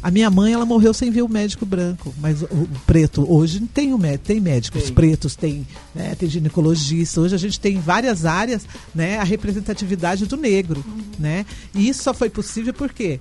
[0.05, 3.59] a minha mãe, ela morreu sem ver o médico branco, mas o, o preto, hoje
[3.61, 4.93] tem o médico, tem médicos tem.
[4.93, 10.27] pretos, tem, né, tem ginecologista, hoje a gente tem em várias áreas, né, a representatividade
[10.27, 11.01] do negro, uhum.
[11.17, 11.43] né?
[11.73, 13.19] E isso só foi possível por quê?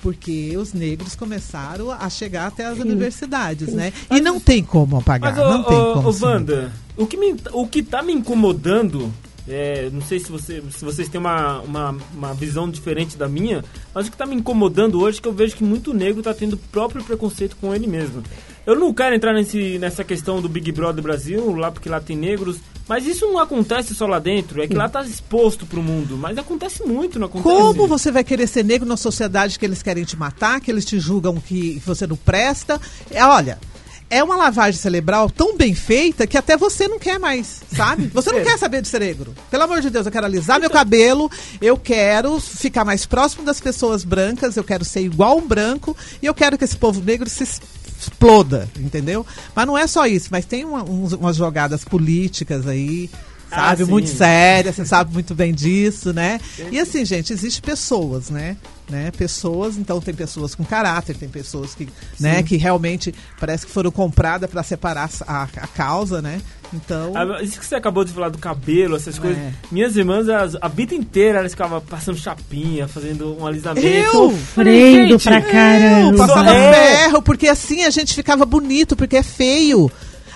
[0.00, 2.84] porque os negros começaram a chegar até as Sim.
[2.84, 3.76] universidades, Sim.
[3.76, 3.92] né?
[4.10, 6.08] E não tem como apagar, mas, não tem como.
[6.08, 9.12] Ô, Wanda, o que, me, o que tá me incomodando
[9.48, 13.64] é, não sei se, você, se vocês têm uma, uma, uma visão diferente da minha,
[13.94, 16.34] mas o que está me incomodando hoje é que eu vejo que muito negro está
[16.34, 18.22] tendo próprio preconceito com ele mesmo.
[18.66, 22.16] Eu não quero entrar nesse, nessa questão do Big Brother Brasil, lá porque lá tem
[22.16, 25.82] negros, mas isso não acontece só lá dentro, é que lá está exposto para o
[25.82, 27.54] mundo, mas acontece muito, não acontece.
[27.54, 30.84] Como você vai querer ser negro na sociedade que eles querem te matar, que eles
[30.84, 32.80] te julgam que você não presta?
[33.10, 33.58] É, olha,
[34.10, 38.10] é uma lavagem cerebral tão bem feita que até você não quer mais, sabe?
[38.12, 38.44] Você não é.
[38.44, 39.34] quer saber de ser negro.
[39.50, 43.60] Pelo amor de Deus, eu quero alisar meu cabelo, eu quero ficar mais próximo das
[43.60, 47.28] pessoas brancas, eu quero ser igual um branco e eu quero que esse povo negro
[47.28, 49.24] se exploda, entendeu?
[49.54, 53.08] Mas não é só isso, mas tem uma, uns, umas jogadas políticas aí
[53.50, 53.82] sabe?
[53.82, 56.40] Ah, muito séria, você sabe muito bem disso, né?
[56.70, 58.56] E assim, gente, existem pessoas, né?
[58.90, 59.10] né?
[59.16, 63.90] Pessoas, então tem pessoas com caráter, tem pessoas que, né, que realmente parece que foram
[63.90, 66.40] compradas para separar a, a causa, né?
[66.72, 67.12] Então.
[67.16, 69.20] Ah, isso que você acabou de falar do cabelo, essas é.
[69.20, 69.42] coisas.
[69.70, 73.86] Minhas irmãs, elas, a vida inteira, elas ficavam passando chapinha, fazendo um alisamento.
[73.86, 74.30] Eu?
[74.30, 76.26] Sofrendo pra caramba.
[76.26, 76.72] Passava é.
[76.72, 79.90] ferro, porque assim a gente ficava bonito, porque é feio.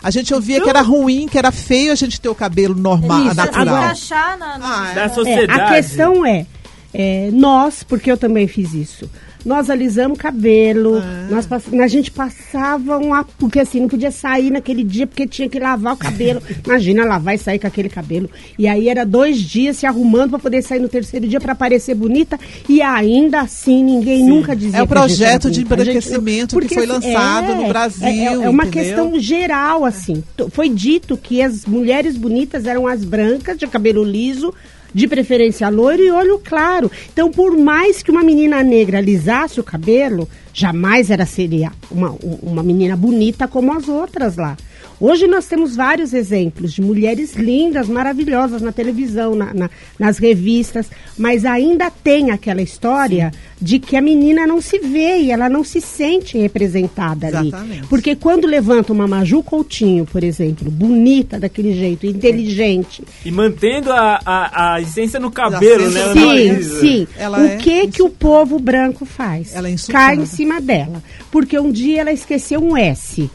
[0.04, 3.24] A gente ouvia que era ruim, que era feio a gente ter o cabelo normal,
[3.24, 3.74] Isso, natural.
[3.74, 3.94] Agora,
[4.36, 5.08] na, na, ah, é.
[5.08, 5.60] sociedade.
[5.60, 6.46] É, a questão é,
[6.92, 9.10] é, nós, porque eu também fiz isso,
[9.44, 11.28] nós alisamos o cabelo, ah.
[11.30, 11.46] nós
[11.80, 15.94] a gente passava um porque assim, não podia sair naquele dia porque tinha que lavar
[15.94, 16.42] o cabelo.
[16.64, 18.30] Imagina lavar e sair com aquele cabelo.
[18.58, 21.94] E aí era dois dias se arrumando para poder sair no terceiro dia para parecer
[21.94, 24.28] bonita e ainda assim ninguém Sim.
[24.28, 24.78] nunca dizia.
[24.78, 28.06] É o projeto de embranquecimento que foi assim, lançado é, no Brasil.
[28.06, 30.24] É, é, é uma questão geral assim.
[30.50, 34.54] Foi dito que as mulheres bonitas eram as brancas de cabelo liso
[34.94, 36.90] de preferência loiro e olho claro.
[37.12, 42.62] Então, por mais que uma menina negra alisasse o cabelo, jamais ela seria uma, uma
[42.62, 44.56] menina bonita como as outras lá.
[45.00, 50.88] Hoje nós temos vários exemplos de mulheres lindas, maravilhosas na televisão, na, na, nas revistas,
[51.18, 55.64] mas ainda tem aquela história de que a menina não se vê e ela não
[55.64, 57.78] se sente representada Exatamente.
[57.78, 57.86] ali.
[57.88, 63.02] Porque quando levanta uma Maju Coutinho, por exemplo, bonita daquele jeito, inteligente.
[63.24, 66.12] E mantendo a, a, a essência no cabelo, né?
[66.12, 67.08] Sim, sim.
[67.16, 69.54] Ela o é que que o povo branco faz?
[69.54, 71.02] Ela é Cai em cima dela.
[71.30, 73.30] Porque um dia ela esqueceu um S.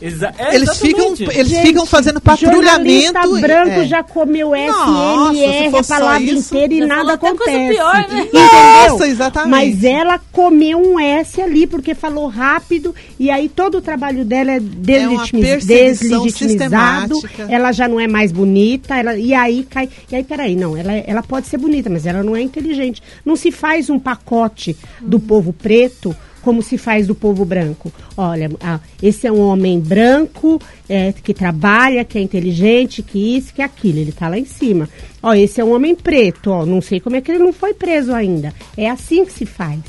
[0.00, 3.12] Exa é, eles ficam, eles Gente, ficam fazendo patrulhamento.
[3.40, 3.86] branco é.
[3.86, 7.74] já comeu SMR a palavra inteira e nada acontece.
[7.74, 8.20] Pior, né?
[8.20, 8.42] Entendeu?
[8.42, 9.50] Nossa, exatamente.
[9.50, 14.52] Mas ela comeu um S ali porque falou rápido e aí todo o trabalho dela
[14.52, 17.14] é, é deslegitimizado.
[17.48, 18.96] Ela já não é mais bonita.
[18.96, 19.88] Ela, e aí cai.
[20.10, 23.02] E aí, peraí, não, ela, ela pode ser bonita, mas ela não é inteligente.
[23.24, 27.92] Não se faz um pacote do povo preto como se faz do povo branco.
[28.16, 33.52] Olha, ah, esse é um homem branco é, que trabalha, que é inteligente, que isso,
[33.52, 33.98] que aquilo.
[33.98, 34.88] Ele está lá em cima.
[35.22, 36.50] Ó, esse é um homem preto.
[36.50, 38.52] Ó, não sei como é que ele não foi preso ainda.
[38.76, 39.80] É assim que se faz.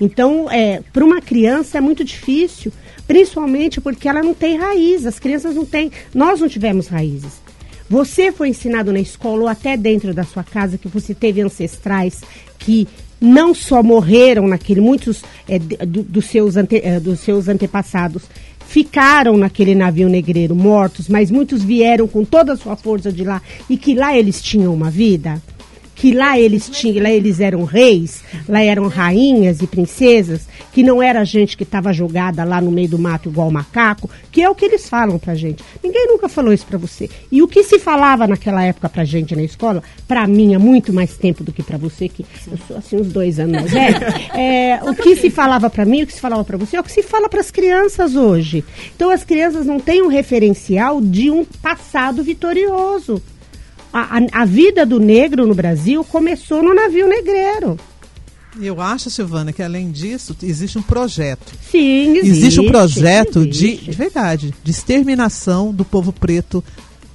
[0.00, 2.72] Então, é, para uma criança é muito difícil,
[3.06, 5.04] principalmente porque ela não tem raiz.
[5.04, 5.92] As crianças não têm.
[6.14, 7.49] Nós não tivemos raízes.
[7.90, 12.22] Você foi ensinado na escola ou até dentro da sua casa que você teve ancestrais
[12.56, 12.86] que
[13.20, 18.22] não só morreram naquele, muitos é, do, seus ante, é, dos seus antepassados
[18.64, 23.42] ficaram naquele navio negreiro mortos, mas muitos vieram com toda a sua força de lá
[23.68, 25.42] e que lá eles tinham uma vida
[26.00, 31.02] que lá eles tinham, lá eles eram reis, lá eram rainhas e princesas, que não
[31.02, 34.54] era gente que estava jogada lá no meio do mato igual macaco, que é o
[34.54, 35.62] que eles falam pra gente.
[35.84, 37.10] Ninguém nunca falou isso pra você.
[37.30, 40.90] E o que se falava naquela época pra gente na escola, pra mim há muito
[40.90, 43.98] mais tempo do que pra você, que eu sou assim uns dois anos mais velho,
[44.34, 46.84] é, o que se falava pra mim, o que se falava pra você, é o
[46.84, 48.64] que se fala pras crianças hoje.
[48.96, 53.22] Então as crianças não têm um referencial de um passado vitorioso
[53.92, 57.78] a, a, a vida do negro no Brasil começou no navio negreiro.
[58.60, 61.52] Eu acho, Silvana, que além disso, existe um projeto.
[61.70, 62.30] Sim, existe.
[62.30, 63.76] Existe um projeto existe.
[63.76, 66.64] De, de verdade, de exterminação do povo preto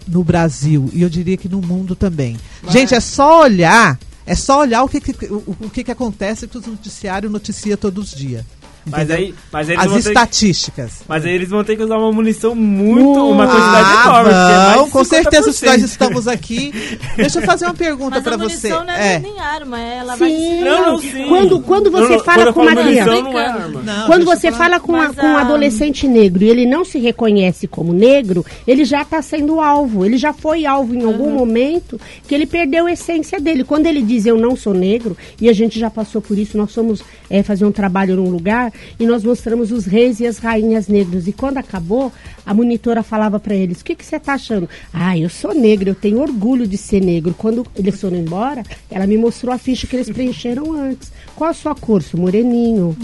[0.07, 0.89] no Brasil.
[0.93, 2.37] E eu diria que no mundo também.
[2.63, 2.71] Mas...
[2.71, 6.47] Gente, é só olhar, é só olhar o que, que o, o que, que acontece
[6.47, 8.45] que o noticiário noticia todos os dias.
[8.87, 10.99] Mas aí, mas aí As estatísticas.
[10.99, 14.03] Que, mas aí eles vão ter que usar uma munição muito, uh, uma quantidade ah,
[14.05, 14.75] enorme.
[14.75, 16.71] Não, com certeza nós estamos aqui.
[17.17, 18.69] Deixa eu fazer uma pergunta para você.
[18.69, 20.19] Não é, é nem arma, ela sim.
[20.19, 21.27] vai não, não, sim.
[21.27, 23.11] Quando, quando você não, fala com uma criança.
[23.11, 27.67] É quando você fala com, a, com um adolescente negro e ele não se reconhece
[27.67, 30.05] como negro, ele já está sendo alvo.
[30.05, 31.35] Ele já foi alvo em algum uhum.
[31.35, 33.63] momento que ele perdeu a essência dele.
[33.63, 36.71] Quando ele diz eu não sou negro, e a gente já passou por isso, nós
[36.71, 40.87] somos é, fazer um trabalho num lugar e nós mostramos os reis e as rainhas
[40.87, 41.27] negros.
[41.27, 42.11] E quando acabou,
[42.45, 44.69] a monitora falava para eles: O que, que você está achando?
[44.93, 47.35] Ah, eu sou negro, eu tenho orgulho de ser negro.
[47.37, 51.11] Quando eles foram embora, ela me mostrou a ficha que eles preencheram antes.
[51.35, 52.01] Qual a sua cor?
[52.01, 52.95] Sou moreninho.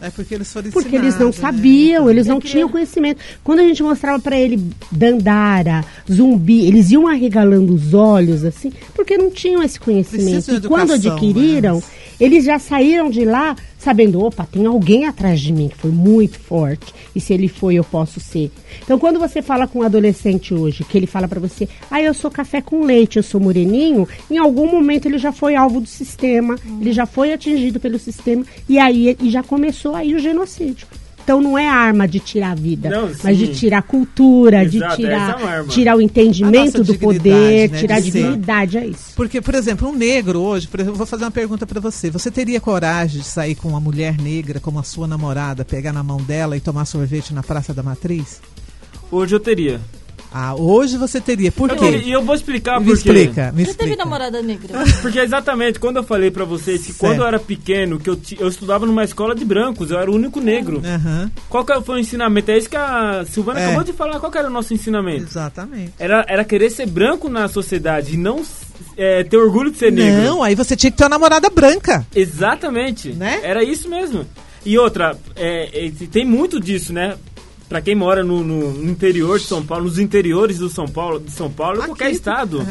[0.00, 1.32] É porque eles foram Porque eles não né?
[1.32, 2.12] sabiam, né?
[2.12, 3.20] eles não tinham conhecimento.
[3.42, 9.16] Quando a gente mostrava para ele Dandara, Zumbi, eles iam arregalando os olhos assim, porque
[9.16, 10.54] não tinham esse conhecimento.
[10.54, 11.90] E quando adquiriram, mas...
[12.20, 16.38] eles já saíram de lá sabendo, opa, tem alguém atrás de mim que foi muito
[16.38, 16.94] forte.
[17.16, 18.52] E se ele foi, eu posso ser.
[18.82, 22.12] Então, quando você fala com um adolescente hoje, que ele fala para você, ah, eu
[22.12, 25.88] sou café com leite, eu sou moreninho, em algum momento ele já foi alvo do
[25.88, 30.86] sistema, ele já foi atingido pelo sistema, e aí e já começou aí o genocídio.
[31.30, 34.96] Então não é arma de tirar a vida, não, mas de tirar a cultura, Exato,
[34.96, 39.12] de tirar, é tirar o entendimento do poder, né, tirar a dignidade, é isso.
[39.14, 42.10] Porque, por exemplo, um negro hoje, por exemplo, vou fazer uma pergunta para você.
[42.10, 46.02] Você teria coragem de sair com uma mulher negra como a sua namorada, pegar na
[46.02, 48.40] mão dela e tomar sorvete na Praça da Matriz?
[49.08, 49.80] Hoje eu teria.
[50.32, 51.50] Ah, hoje você teria.
[51.50, 52.02] Por quê?
[52.04, 53.08] E eu, eu, vou explicar me por quê.
[53.08, 53.84] Explica, me Você explica.
[53.84, 54.84] teve namorada negra?
[55.02, 56.98] Porque exatamente, quando eu falei pra vocês que certo.
[57.00, 60.14] quando eu era pequeno, que eu, eu estudava numa escola de brancos, eu era o
[60.14, 60.78] único negro.
[60.84, 61.30] Uhum.
[61.48, 62.50] Qual que foi o ensinamento?
[62.50, 63.64] É isso que a Silvana é.
[63.66, 64.20] acabou de falar.
[64.20, 65.24] Qual que era o nosso ensinamento?
[65.24, 65.92] Exatamente.
[65.98, 68.42] Era, era querer ser branco na sociedade e não
[68.96, 70.22] é, ter orgulho de ser negro.
[70.22, 72.06] Não, aí você tinha que ter uma namorada branca.
[72.14, 73.10] Exatamente.
[73.10, 73.40] Né?
[73.42, 74.26] Era isso mesmo.
[74.64, 77.16] E outra, é, é, tem muito disso, né?
[77.70, 81.30] Para quem mora no, no, interior de São Paulo, nos interiores do São Paulo, de
[81.30, 82.66] São Paulo, Aqui, qualquer estado,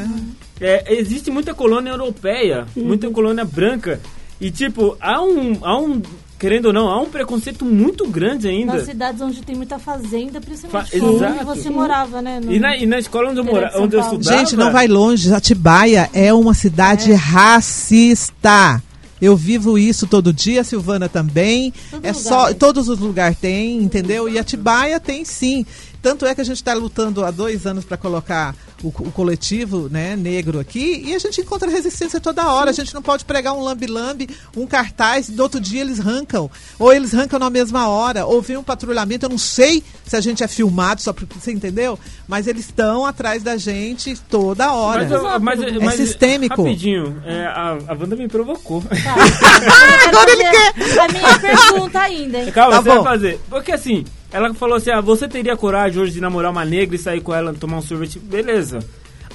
[0.60, 0.84] é.
[0.84, 2.84] É, existe muita colônia europeia, uhum.
[2.84, 3.98] muita colônia branca.
[4.38, 6.02] E, tipo, há um, há um
[6.38, 8.74] querendo ou não, há um preconceito muito grande ainda.
[8.74, 12.38] Nas cidades onde tem muita fazenda, principalmente Fa onde você morava, né?
[12.38, 12.52] No...
[12.52, 14.38] E, na, e na escola onde eu, mora, onde eu estudava...
[14.38, 17.14] Gente, não vai longe, Atibaia é uma cidade é.
[17.14, 18.82] racista.
[19.20, 21.72] Eu vivo isso todo dia, Silvana também.
[21.90, 22.54] Todo é lugar, só, né?
[22.54, 24.28] todos os lugares tem, entendeu?
[24.28, 25.66] E Atibaia tem sim.
[26.02, 29.88] Tanto é que a gente está lutando há dois anos para colocar o, o, coletivo
[29.90, 32.72] né, negro aqui e a gente encontra resistência toda hora.
[32.72, 32.80] Sim.
[32.80, 36.50] A gente não pode pregar um lambi-lambi, um cartaz, do outro dia eles arrancam.
[36.78, 39.26] Ou eles arrancam na mesma hora, ou vem um patrulhamento.
[39.26, 41.98] Eu não sei se a gente é filmado, só porque você entendeu?
[42.26, 45.08] Mas eles estão atrás da gente toda hora.
[45.38, 46.62] Mas, mas, é mas, sistêmico.
[46.62, 48.82] Rapidinho, é, a, a Wanda me provocou.
[48.82, 49.14] Tá.
[50.08, 51.00] Agora ele quer.
[51.00, 52.52] A minha pergunta ainda, hein?
[52.52, 53.02] Calma, tá você bom.
[53.02, 53.40] vai fazer.
[53.48, 56.98] Porque assim, ela falou assim: ah, você teria coragem hoje de namorar uma negra e
[56.98, 58.18] sair com ela, tomar um sorvete?
[58.18, 58.80] Beleza.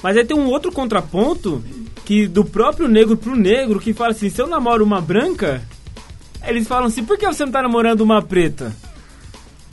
[0.02, 1.62] Mas aí tem um outro contraponto
[2.04, 5.62] que do próprio negro pro negro que fala assim: se eu namoro uma branca,
[6.46, 8.74] eles falam assim: por que você não tá namorando uma preta?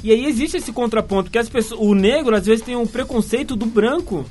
[0.04, 3.56] E aí existe esse contraponto que as pessoas, o negro às vezes tem um preconceito
[3.56, 4.26] do branco.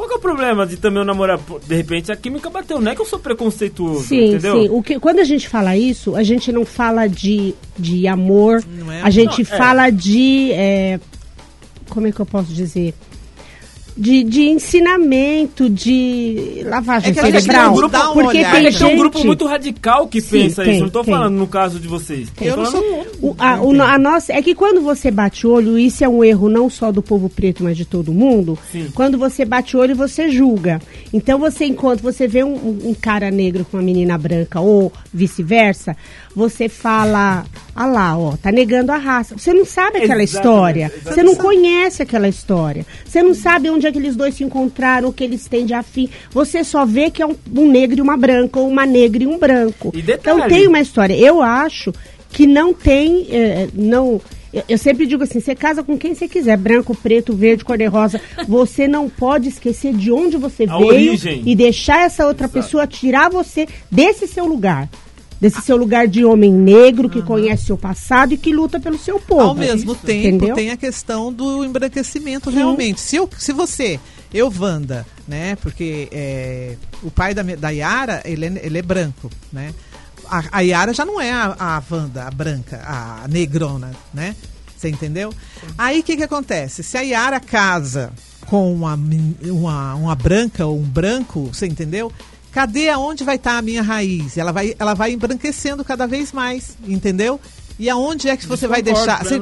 [0.00, 1.38] Qual que é o problema de também eu namorar?
[1.66, 4.62] De repente a química bateu, não é que eu sou preconceituoso, sim, entendeu?
[4.62, 8.64] Sim, o que, quando a gente fala isso, a gente não fala de, de amor,
[8.90, 9.58] é, a gente não, é.
[9.58, 9.90] fala é.
[9.90, 10.52] de.
[10.52, 11.00] É,
[11.90, 12.94] como é que eu posso dizer?
[13.96, 17.72] De, de ensinamento, de lavagem é cerebral.
[17.72, 18.78] Um grupo, porque tem, gente...
[18.78, 20.80] tem um grupo muito radical que Sim, pensa tem, isso.
[20.80, 22.28] Não estou falando no caso de vocês.
[22.40, 23.06] Eu não sou...
[23.20, 26.48] o, a, o, a nossa, é que quando você bate olho, isso é um erro
[26.48, 28.58] não só do povo preto, mas de todo mundo.
[28.70, 28.88] Sim.
[28.94, 30.80] Quando você bate olho, você julga.
[31.12, 35.96] Então você enquanto você vê um, um cara negro com uma menina branca ou vice-versa,
[36.34, 39.36] você fala, ah lá, ó, tá negando a raça.
[39.36, 40.84] Você não sabe aquela exatamente, história.
[40.86, 41.14] Exatamente.
[41.14, 42.86] Você não conhece aquela história.
[43.04, 46.08] Você não sabe onde aqueles dois se encontraram, o que eles têm de afim.
[46.30, 49.26] Você só vê que é um, um negro e uma branca, ou uma negra e
[49.26, 49.92] um branco.
[49.94, 51.14] E então tem uma história.
[51.14, 51.92] Eu acho
[52.30, 54.20] que não tem, eh, não
[54.68, 58.20] eu, sempre digo assim, você casa com quem você quiser, branco, preto, verde, cor-de-rosa.
[58.48, 61.42] Você não pode esquecer de onde você a veio origem.
[61.46, 62.64] e deixar essa outra Exato.
[62.64, 64.88] pessoa tirar você desse seu lugar
[65.40, 67.24] desse seu lugar de homem negro que uhum.
[67.24, 69.40] conhece seu passado e que luta pelo seu povo.
[69.40, 70.02] Ao mesmo Isso.
[70.02, 70.54] tempo, Entendeu?
[70.54, 72.56] tem a questão do embranquecimento, Sim.
[72.56, 73.00] realmente.
[73.00, 73.98] Se, eu, se você,
[74.32, 79.30] eu, Wanda, né, porque é, o pai da, da Yara, ele é, ele é branco,
[79.52, 79.72] né?
[80.28, 84.36] A, a Yara já não é a, a Wanda, a branca, a negrona, né?
[84.76, 85.32] Você entendeu?
[85.32, 85.66] Sim.
[85.76, 86.82] Aí o que, que acontece?
[86.82, 88.12] Se a Yara casa
[88.46, 88.98] com uma,
[89.42, 92.12] uma, uma branca ou um branco, você entendeu?
[92.52, 94.36] Cadê aonde vai estar tá a minha raiz?
[94.36, 97.40] Ela vai, ela vai embranquecendo cada vez mais, entendeu?
[97.80, 99.24] E aonde é que você vai deixar?
[99.24, 99.36] Você,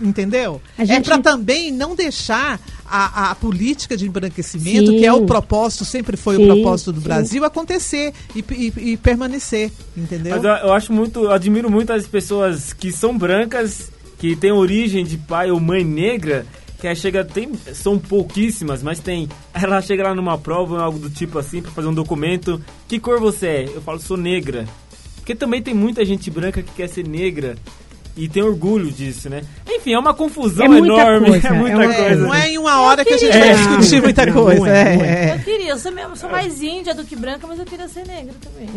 [0.00, 0.62] entendeu?
[0.78, 0.92] Gente...
[0.92, 4.98] É para também não deixar a, a, política de embranquecimento, sim.
[4.98, 7.04] que é o propósito, sempre foi sim, o propósito do sim.
[7.04, 10.36] Brasil, acontecer e, e, e, permanecer, entendeu?
[10.36, 14.52] Mas eu, eu acho muito, eu admiro muito as pessoas que são brancas, que têm
[14.52, 16.46] origem de pai ou mãe negra,
[16.80, 19.28] que aí chega, tem, são pouquíssimas, mas tem.
[19.52, 22.60] Ela chega lá numa prova algo do tipo assim, para fazer um documento.
[22.88, 23.64] Que cor você é?
[23.66, 24.66] Eu falo, sou negra.
[25.16, 27.56] Porque também tem muita gente branca que quer ser negra
[28.20, 29.42] e tem orgulho disso, né?
[29.66, 31.30] Enfim, é uma confusão é enorme.
[31.40, 32.16] Coisa, é muita é coisa.
[32.16, 34.68] Não é em uma hora que a gente vai discutir muita coisa.
[34.68, 37.64] É, é, Eu queria, eu sou, mesmo, sou mais índia do que branca, mas eu
[37.64, 38.68] queria ser negra também.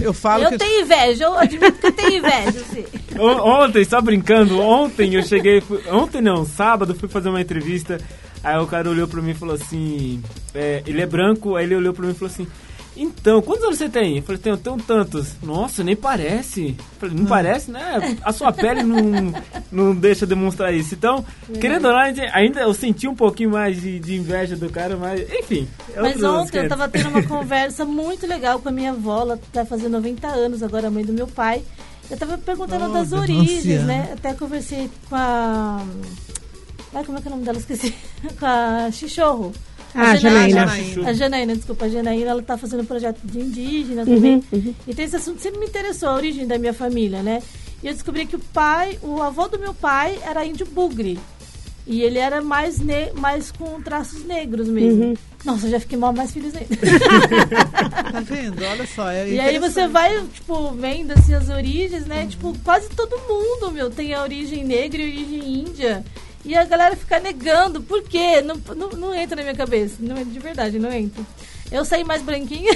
[0.00, 0.58] Eu, eu, falo eu que...
[0.58, 2.84] tenho inveja, eu admito que eu tenho inveja, sim.
[3.18, 5.60] Ontem, só brincando, ontem eu cheguei.
[5.90, 7.98] Ontem não, sábado fui fazer uma entrevista.
[8.44, 10.22] Aí o cara olhou pra mim e falou assim:
[10.54, 12.46] é, ele é branco, aí ele olhou pra mim e falou assim:
[12.96, 14.18] então, quantos anos você tem?
[14.18, 15.34] Eu falei, tenho, tenho tantos.
[15.42, 16.68] Nossa, nem parece.
[16.68, 17.28] Eu falei, não ah.
[17.28, 18.16] parece, né?
[18.22, 19.32] A sua pele não,
[19.70, 20.94] não deixa demonstrar isso.
[20.94, 21.58] Então, é.
[21.58, 25.20] querendo ou não, ainda eu senti um pouquinho mais de, de inveja do cara, mas
[25.40, 25.68] enfim.
[25.94, 29.40] É mas ontem eu tava tendo uma conversa muito legal com a minha avó, ela
[29.52, 31.62] tá fazendo 90 anos, agora a mãe do meu pai.
[32.10, 34.10] Eu tava perguntando oh, das origens, né?
[34.12, 35.84] Até conversei com a.
[36.94, 37.58] Ai, como é que é o nome dela?
[37.58, 37.94] Esqueci.
[38.38, 39.52] com a Chichorro.
[39.94, 40.66] Ah, a Janaína.
[41.06, 44.44] A Janaína, desculpa, a Janaína, ela está fazendo um projeto de indígena uhum, também.
[44.52, 44.74] Uhum.
[44.88, 47.40] Então esse assunto sempre me interessou, a origem da minha família, né?
[47.82, 51.18] E eu descobri que o pai, o avô do meu pai era índio bugre.
[51.86, 55.04] E ele era mais, ne mais com traços negros mesmo.
[55.04, 55.14] Uhum.
[55.44, 56.74] Nossa, já fiquei mal mais filhos ainda.
[58.10, 58.64] tá vendo?
[58.64, 59.10] Olha só.
[59.10, 62.22] É e aí você vai, tipo, vendo assim, as origens, né?
[62.22, 62.28] Uhum.
[62.28, 66.04] Tipo, quase todo mundo, meu, tem a origem negra e a origem índia.
[66.44, 68.42] E a galera fica negando, por quê?
[68.42, 69.96] Não, não, não entra na minha cabeça.
[69.98, 71.24] Não, de verdade, não entra.
[71.72, 72.70] Eu saí mais branquinha,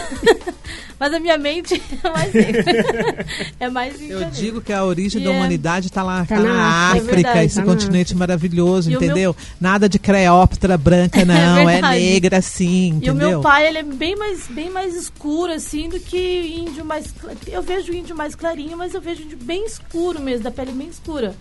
[0.98, 2.64] mas a minha mente é mais negra.
[3.60, 5.36] é mais Eu digo que a origem e da é...
[5.36, 8.18] humanidade está lá, tá, tá na África, é verdade, esse tá continente na...
[8.18, 9.36] maravilhoso, e entendeu?
[9.38, 9.46] Meu...
[9.60, 13.06] Nada de Creóptera branca, é não, é, é, negra sim, entendeu?
[13.06, 16.18] E o meu pai, ele é bem mais, bem mais escuro, assim, do que
[16.58, 17.14] índio mais...
[17.46, 20.88] Eu vejo índio mais clarinho, mas eu vejo índio bem escuro mesmo, da pele bem
[20.88, 21.36] escura.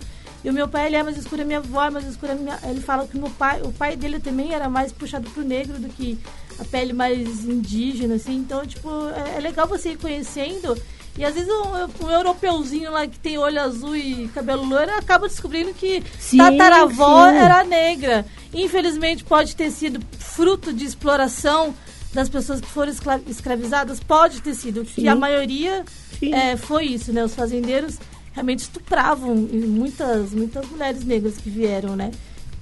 [0.47, 2.33] E o meu pai, ele é mais escuro, a minha avó é mais escura.
[2.33, 5.77] Minha, ele fala que meu pai, o pai dele também era mais puxado pro negro
[5.77, 6.17] do que
[6.57, 8.35] a pele mais indígena, assim.
[8.35, 10.81] Então, tipo, é, é legal você ir conhecendo
[11.17, 15.27] E às vezes um, um, europeuzinho lá que tem olho azul e cabelo loiro acaba
[15.27, 17.35] descobrindo que sim, tataravó sim.
[17.35, 18.25] era negra.
[18.53, 21.75] Infelizmente pode ter sido fruto de exploração
[22.13, 22.93] das pessoas que foram
[23.27, 25.01] escravizadas, pode ter sido, sim.
[25.01, 25.83] que a maioria
[26.21, 27.21] é, foi isso, né?
[27.21, 27.99] Os fazendeiros
[28.37, 32.11] realmente estupravam muitas, muitas mulheres negras que vieram, né?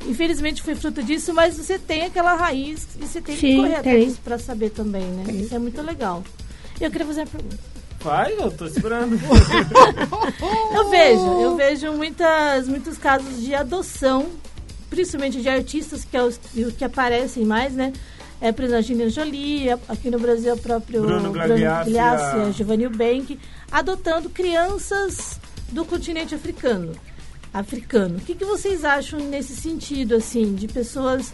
[0.07, 4.17] Infelizmente foi fruto disso, mas você tem aquela raiz e você tem que correr atrás
[4.17, 5.23] para saber também, né?
[5.25, 5.41] Tem.
[5.41, 6.23] Isso é muito legal.
[6.79, 7.57] Eu queria fazer uma pergunta.
[7.99, 9.19] Vai, eu tô segurando.
[10.73, 14.27] eu vejo, eu vejo muitas, muitos casos de adoção,
[14.89, 16.39] principalmente de artistas que, é os,
[16.77, 17.91] que aparecem mais, né?
[18.39, 22.87] É, por exemplo, a Gina Jolie, aqui no Brasil o próprio Bruno Glagliassi, a Giovanni
[22.87, 23.39] Bank,
[23.71, 25.39] adotando crianças
[25.71, 26.93] do continente africano.
[27.53, 28.17] Africano.
[28.17, 31.31] O que, que vocês acham nesse sentido, assim, de pessoas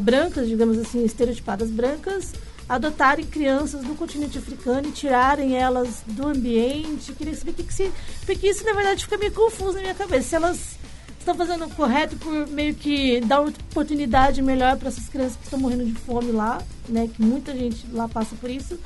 [0.00, 2.32] brancas, digamos assim, estereotipadas brancas,
[2.68, 7.12] adotarem crianças do continente africano e tirarem elas do ambiente.
[7.12, 7.90] Queria saber o que, que se.
[8.24, 10.28] Porque isso, na verdade, fica meio confuso na minha cabeça.
[10.28, 10.78] Se elas
[11.18, 15.44] estão fazendo o correto por meio que dar uma oportunidade melhor para essas crianças que
[15.44, 17.10] estão morrendo de fome lá, né?
[17.12, 18.78] Que muita gente lá passa por isso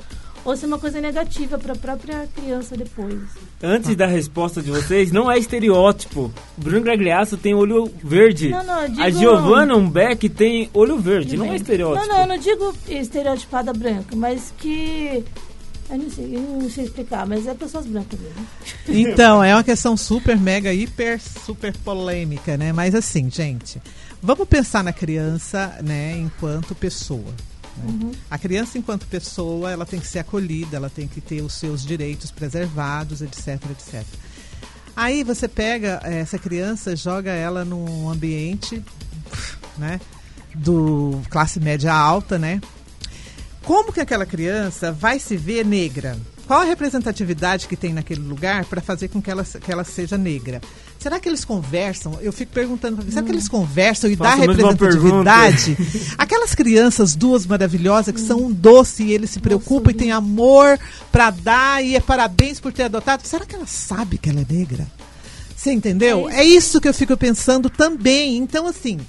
[0.45, 3.19] ou se é uma coisa negativa para a própria criança depois.
[3.61, 6.31] Antes da resposta de vocês, não é estereótipo.
[6.55, 8.49] Bruno Gragliasso tem olho verde.
[8.49, 9.01] Não, não, digo...
[9.01, 12.07] A Giovanna Umbeck tem olho verde, não é estereótipo.
[12.07, 15.25] Não, não, eu não digo estereotipada branca, mas que
[15.89, 18.47] eu não sei, eu não sei explicar, mas é pessoas brancas mesmo.
[18.87, 22.71] Então, é uma questão super, mega, hiper, super polêmica, né?
[22.71, 23.81] Mas assim, gente,
[24.21, 27.33] vamos pensar na criança, né, enquanto pessoa.
[27.83, 28.11] Uhum.
[28.29, 31.85] A criança, enquanto pessoa, ela tem que ser acolhida, ela tem que ter os seus
[31.85, 34.03] direitos preservados, etc, etc.
[34.95, 38.81] Aí você pega eh, essa criança, joga ela num ambiente,
[39.77, 39.99] né,
[40.53, 42.61] do classe média alta, né?
[43.63, 46.17] Como que aquela criança vai se ver negra?
[46.47, 50.17] Qual a representatividade que tem naquele lugar para fazer com que ela, que ela seja
[50.17, 50.61] negra?
[51.05, 52.17] Será que eles conversam?
[52.19, 55.77] Eu fico perguntando para será que eles conversam e dá representatividade?
[56.17, 60.11] Aquelas crianças duas maravilhosas que são um doce e eles se preocupam Nossa, e têm
[60.11, 60.79] amor
[61.11, 63.21] para dar e é parabéns por ter adotado.
[63.23, 64.87] Será que ela sabe que ela é negra?
[65.55, 66.27] Você entendeu?
[66.27, 66.39] É isso.
[66.39, 68.37] é isso que eu fico pensando também.
[68.37, 68.99] Então, assim,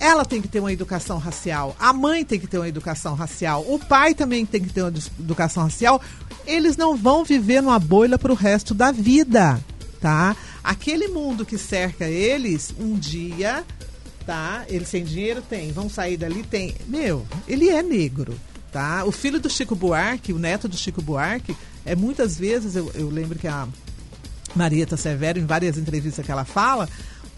[0.00, 3.62] ela tem que ter uma educação racial, a mãe tem que ter uma educação racial,
[3.68, 6.00] o pai também tem que ter uma educação racial.
[6.46, 9.60] Eles não vão viver numa bolha para o resto da vida,
[10.00, 10.34] tá?
[10.66, 13.64] Aquele mundo que cerca eles, um dia,
[14.26, 14.64] tá?
[14.68, 16.74] Eles sem dinheiro tem, vão sair dali tem.
[16.88, 18.34] Meu, ele é negro,
[18.72, 19.04] tá?
[19.04, 23.08] O filho do Chico Buarque, o neto do Chico Buarque, é muitas vezes eu, eu
[23.08, 23.68] lembro que a
[24.56, 26.88] Marieta Severo em várias entrevistas que ela fala,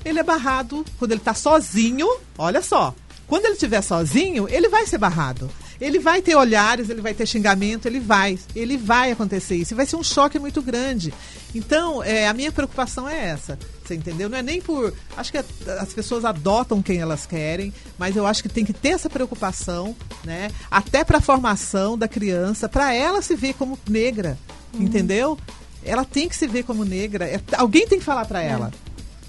[0.06, 2.08] ele é barrado quando ele está sozinho.
[2.38, 2.94] Olha só,
[3.26, 5.50] quando ele estiver sozinho, ele vai ser barrado.
[5.80, 8.38] Ele vai ter olhares, ele vai ter xingamento, ele vai.
[8.54, 9.74] Ele vai acontecer isso.
[9.74, 11.14] E vai ser um choque muito grande.
[11.54, 13.58] Então, é, a minha preocupação é essa.
[13.84, 14.28] Você entendeu?
[14.28, 14.92] Não é nem por.
[15.16, 18.90] Acho que as pessoas adotam quem elas querem, mas eu acho que tem que ter
[18.90, 20.50] essa preocupação, né?
[20.70, 24.36] Até para a formação da criança, para ela se ver como negra.
[24.74, 24.82] Uhum.
[24.82, 25.38] Entendeu?
[25.84, 27.24] Ela tem que se ver como negra.
[27.24, 28.48] É, alguém tem que falar para é.
[28.48, 28.72] ela.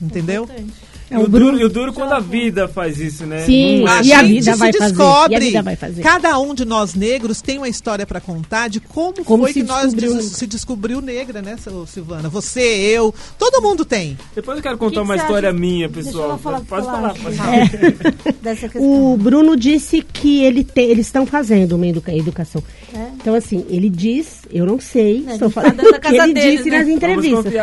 [0.02, 0.43] Entendeu?
[0.43, 0.88] Importante.
[1.12, 3.39] É o duro, e o duro quando a vida faz isso, né?
[3.43, 4.99] Sim, a e, a vida vai descobre.
[4.99, 6.01] Fazer, e a vida vai fazer.
[6.03, 9.64] Cada um de nós negros tem uma história para contar de como, como foi que
[9.64, 11.55] nós des se descobriu negra, né,
[11.88, 12.30] Silvana?
[12.30, 14.18] Você, eu, todo mundo tem.
[14.36, 15.57] Depois eu quero contar que uma que história acha?
[15.57, 16.38] minha, pessoal.
[16.38, 17.57] Falar, pode falar, pode falar.
[17.57, 18.78] É.
[18.80, 22.64] o Bruno disse que ele te, eles estão fazendo uma educa educação.
[22.93, 23.07] É.
[23.16, 26.70] Então, assim, ele diz, eu não sei, é, estou falando o que ele deles, disse
[26.70, 26.80] né?
[26.80, 27.53] nas entrevistas.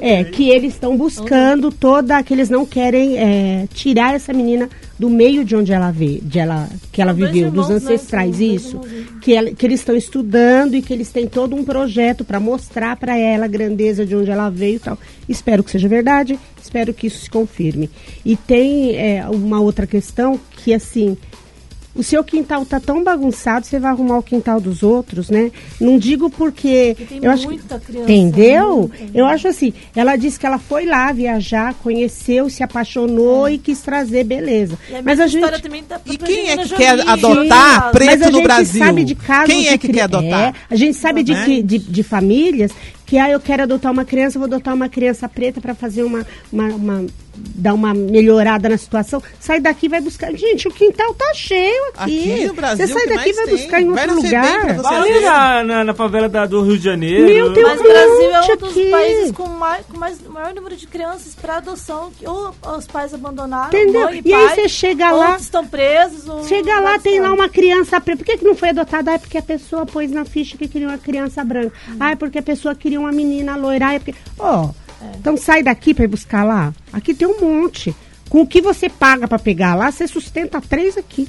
[0.00, 0.30] é, dele.
[0.30, 1.72] que eles estão buscando uhum.
[1.72, 5.90] toda, que eles não querem querem é, tirar essa menina do meio de onde ela
[5.90, 7.74] vê, de ela, que ela viveu, irmãos, dos né?
[7.74, 8.46] ancestrais, né?
[8.46, 8.80] isso.
[9.20, 12.96] Que, ela, que eles estão estudando e que eles têm todo um projeto para mostrar
[12.96, 14.98] para ela a grandeza de onde ela veio e tal.
[15.28, 17.90] Espero que seja verdade, espero que isso se confirme.
[18.24, 21.16] E tem é, uma outra questão que, assim,
[21.96, 25.50] o seu quintal tá tão bagunçado, você vai arrumar o quintal dos outros, né?
[25.80, 28.90] Não digo porque tem eu acho muita criança, entendeu?
[29.14, 33.54] Eu acho assim, ela disse que ela foi lá viajar, conheceu, se apaixonou é.
[33.54, 34.78] e quis trazer beleza.
[34.92, 35.42] A Mas a gente
[35.88, 37.90] tá E quem é que quer adotar Sim.
[37.92, 38.84] preto no Brasil?
[38.84, 40.48] Sabe de casos quem é que quer adotar?
[40.48, 41.62] É, a gente sabe de, né?
[41.62, 42.72] de, de famílias
[43.06, 46.26] que ah, eu quero adotar uma criança, vou adotar uma criança preta para fazer uma,
[46.52, 47.06] uma, uma
[47.36, 50.32] dar uma melhorada na situação, sai daqui e vai buscar.
[50.34, 52.32] Gente, o quintal tá cheio aqui.
[52.32, 53.56] Aqui no Brasil, você sai daqui e vai tem.
[53.56, 54.74] buscar em vai outro lugar.
[54.76, 57.24] Vai na, na, na, favela da, do Rio de Janeiro.
[57.26, 58.90] Meu Deus, Mas o Brasil é um dos aqui.
[58.90, 63.14] países com mais, com mais maior número de crianças para adoção, que ou os pais
[63.14, 64.02] abandonaram, Entendeu?
[64.02, 65.36] Mãe e, e aí você chega lá.
[65.36, 66.28] estão presos.
[66.28, 68.18] Ou chega lá, tem lá uma criança preta.
[68.18, 69.12] Por que, que não foi adotada?
[69.12, 71.72] Ah, é porque a pessoa pôs na ficha que queria uma criança branca.
[71.88, 71.96] Hum.
[72.00, 73.88] Ah, é porque a pessoa queria uma menina loira.
[73.88, 74.14] Ah, é porque.
[74.38, 74.64] Ó.
[74.64, 75.16] Oh, é.
[75.18, 76.74] Então sai daqui para ir buscar lá.
[76.92, 77.94] Aqui tem um monte.
[78.28, 81.28] Com o que você paga para pegar lá, você sustenta três aqui.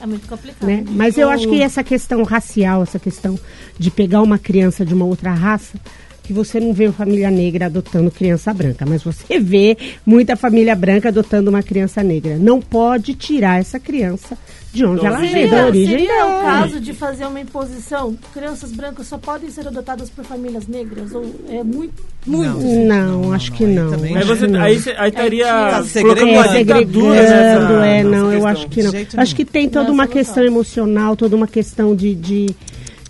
[0.00, 0.66] É muito complicado.
[0.66, 0.84] Né?
[0.88, 3.38] Mas eu acho que essa questão racial, essa questão
[3.78, 5.78] de pegar uma criança de uma outra raça,
[6.22, 11.08] que você não vê família negra adotando criança branca, mas você vê muita família branca
[11.08, 12.36] adotando uma criança negra.
[12.36, 14.36] Não pode tirar essa criança
[14.74, 16.38] de onde ela veio, da origem seria dela.
[16.38, 18.16] o caso de fazer uma imposição?
[18.32, 21.14] Crianças brancas só podem ser adotadas por famílias negras?
[21.14, 22.58] Ou é muito, muito?
[22.58, 23.94] Não, não, não acho que não.
[23.94, 24.46] Aí, aí, você,
[24.90, 28.92] aí, aí estaria tá segregando, é, segregando é, não, eu acho que não.
[29.16, 32.46] Acho que tem toda uma questão emocional, toda uma questão de, de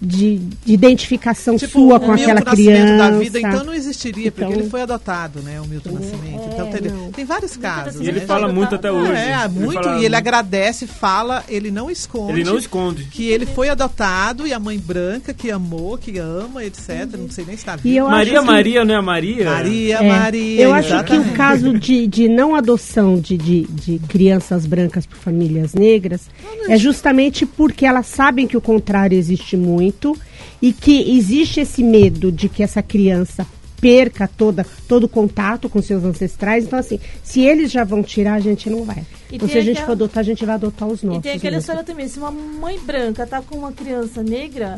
[0.01, 2.97] de, de identificação tipo, sua com aquela criança.
[2.97, 6.49] da vida, então não existiria, porque então, ele foi adotado, né, o Milton é, Nascimento.
[6.53, 8.01] Então tem, tem vários casos.
[8.01, 8.27] E ele né?
[8.27, 9.13] fala muito até hoje.
[9.13, 12.33] É, muito, ele e ele agradece, fala, ele não esconde.
[12.33, 13.05] Ele não esconde.
[13.05, 17.07] Que ele foi adotado e a mãe branca que amou, que ama, etc.
[17.19, 18.09] Não sei nem se está vivo.
[18.09, 19.45] Maria assim, Maria, não é a Maria?
[19.45, 20.63] Maria, é, Maria.
[20.63, 25.17] Eu acho que o caso de, de não adoção de, de, de crianças brancas por
[25.17, 26.29] famílias negras
[26.69, 30.19] é justamente porque elas sabem que o contrário existe muito muito
[30.61, 33.47] e que existe esse medo de que essa criança
[33.81, 36.65] perca toda, todo o contato com seus ancestrais.
[36.65, 39.05] Então, assim, se eles já vão tirar, a gente não vai.
[39.31, 39.87] E então, se a gente aquela...
[39.87, 41.21] for adotar, a gente vai adotar os nossos.
[41.21, 44.77] E tem aquela história também, se uma mãe branca tá com uma criança negra,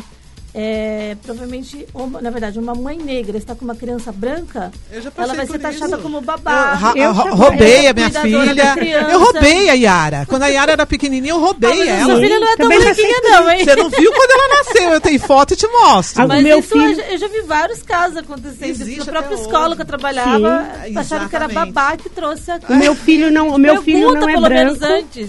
[0.59, 4.73] é, provavelmente, uma, na verdade, uma mãe negra está com uma criança branca,
[5.15, 6.03] ela vai ser taxada isso.
[6.03, 6.95] como babá.
[6.97, 8.75] Eu, eu roubei a minha filha.
[9.11, 10.25] Eu roubei a Yara.
[10.27, 12.05] Quando a Yara era pequenininha, eu roubei ah, ela.
[12.07, 13.65] Sua filha não é tão branquinha, não, hein?
[13.67, 14.91] Você não viu quando ela nasceu?
[14.95, 16.23] Eu tenho foto e te mostro.
[16.23, 17.03] Ah, mas meu isso filho...
[17.03, 18.97] eu já vi vários casos acontecendo.
[18.97, 22.77] No próprio escola que eu trabalhava, Sim, acharam que era babá que trouxe a O
[22.77, 24.81] meu filho não, o meu filho não é branco.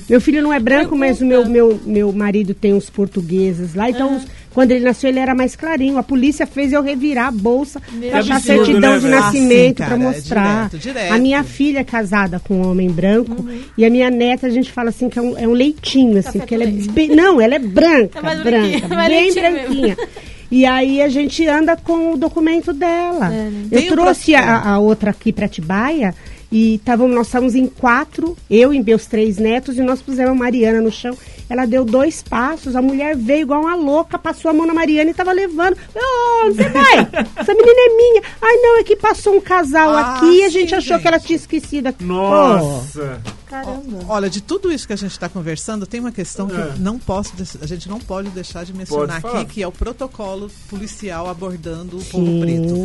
[0.08, 1.06] Meu filho não é branco, Pergunta.
[1.06, 5.12] mas o meu, meu, meu marido tem uns portugueses lá, então os quando ele nasceu,
[5.12, 5.98] ele era mais clarinho.
[5.98, 9.98] A polícia fez eu revirar a bolsa para achar certidão né, de nascimento ah, para
[9.98, 10.66] mostrar.
[10.66, 11.14] É direto, direto.
[11.14, 13.62] A minha filha é casada com um homem branco uhum.
[13.78, 16.40] e a minha neta, a gente fala assim que é um, é um leitinho, assim,
[16.40, 19.98] que ela é bem, Não, ela é branca, é branca, é bem branquinha.
[20.50, 23.28] E aí a gente anda com o documento dela.
[23.28, 23.68] É, né?
[23.72, 26.16] Eu trouxe a, a, outra aqui para Tibaia
[26.52, 30.36] e tavam, nós estávamos em quatro, eu e meus três netos, e nós pusemos a
[30.36, 31.18] Mariana no chão.
[31.50, 35.10] Ela deu dois passos, a mulher veio igual uma louca, passou a mão na Mariana
[35.10, 35.78] e estava levando.
[35.96, 37.00] Oh, você vai?
[37.36, 38.22] Essa menina é minha.
[38.42, 41.02] Ai, não, é que passou um casal ah, aqui e a gente sim, achou gente.
[41.02, 41.94] que ela tinha esquecido.
[42.02, 43.22] Nossa!
[43.26, 43.37] Oh.
[43.50, 44.06] Caramba.
[44.10, 46.74] Olha, de tudo isso que a gente está conversando, tem uma questão é.
[46.74, 50.52] que não posso, a gente não pode deixar de mencionar aqui, que é o protocolo
[50.70, 52.12] policial abordando o Sim.
[52.12, 52.76] povo preto.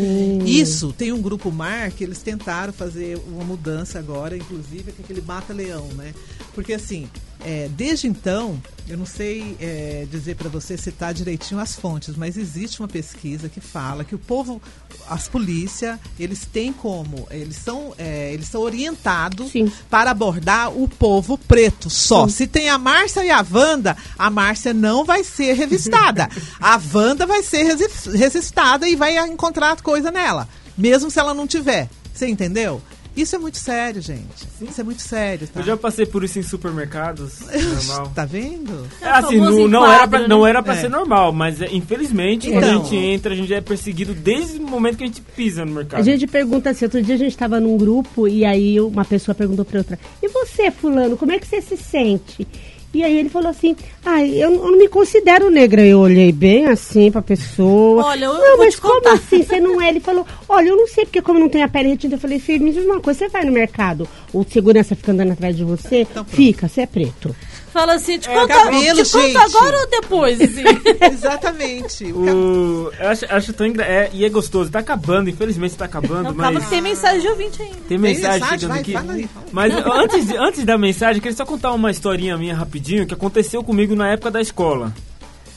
[0.47, 5.05] Isso tem um grupo mar que eles tentaram fazer uma mudança agora, inclusive, que é
[5.05, 6.15] aquele mata-leão, né?
[6.55, 7.09] Porque assim,
[7.45, 12.37] é, desde então, eu não sei é, dizer para você citar direitinho as fontes, mas
[12.37, 14.61] existe uma pesquisa que fala que o povo,
[15.09, 19.71] as polícias, eles têm como, eles são, é, eles são orientados Sim.
[19.89, 22.27] para abordar o povo preto só.
[22.27, 22.35] Sim.
[22.35, 26.29] Se tem a Márcia e a Wanda, a Márcia não vai ser revistada.
[26.61, 27.77] a Wanda vai ser
[28.15, 31.89] resistada e vai encontrar coisa nela, mesmo se ela não tiver.
[32.13, 32.83] Você entendeu?
[33.17, 34.47] Isso é muito sério, gente.
[34.59, 34.67] Sim.
[34.69, 35.47] Isso é muito sério.
[35.47, 35.61] Tá?
[35.61, 37.41] Eu já passei por isso em supermercados.
[37.53, 38.13] normal.
[38.15, 38.87] Tá vendo?
[39.01, 40.29] É, assim, não, não, era pra, né?
[40.29, 40.81] não era pra é.
[40.81, 44.59] ser normal, mas é, infelizmente, então, quando a gente entra, a gente é perseguido desde
[44.59, 46.01] o momento que a gente pisa no mercado.
[46.01, 49.35] A gente pergunta assim: outro dia a gente estava num grupo e aí uma pessoa
[49.35, 52.47] perguntou pra outra: E você, Fulano, como é que você se sente?
[52.95, 53.75] E aí ele falou assim,
[54.05, 55.85] ah, eu, não me considero negra.
[55.85, 58.05] Eu olhei bem assim pra pessoa.
[58.05, 59.15] Olha, eu Não, mas como contar.
[59.15, 59.43] assim?
[59.43, 59.89] Você não é?
[59.89, 62.39] Ele falou, olha, eu não sei, porque como não tem a pele retinta, eu falei,
[62.39, 65.65] filho, me diz uma coisa, você vai no mercado, o segurança fica andando atrás de
[65.65, 66.03] você?
[66.03, 67.35] Então, fica, você é preto.
[67.73, 70.39] Fala assim, te é, conta, cabelo, te conta agora ou depois?
[70.39, 70.63] Assim?
[71.11, 72.13] Exatamente.
[72.13, 73.85] O, eu acho, acho tão engra...
[73.85, 74.71] é, E é gostoso.
[74.71, 76.35] Tá acabando, infelizmente tá acabando.
[76.35, 76.69] Não, mas...
[76.69, 77.77] tem mensagem de ouvinte ainda.
[77.89, 78.93] Tem mensagem, tem mensagem chegando vai, aqui.
[78.93, 79.47] Fala aí, fala.
[79.53, 83.65] Mas antes, antes da mensagem, eu queria só contar uma historinha minha rapidinho que aconteceu
[83.65, 84.93] comigo na época da escola.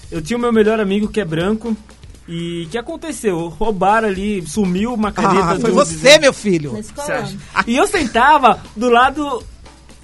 [0.09, 1.75] Eu tinha o meu melhor amigo que é branco.
[2.27, 3.49] E o que aconteceu?
[3.49, 5.51] Roubaram ali, sumiu uma caneta.
[5.51, 6.73] Ah, foi do, você, meu filho!
[7.67, 9.43] E eu sentava do lado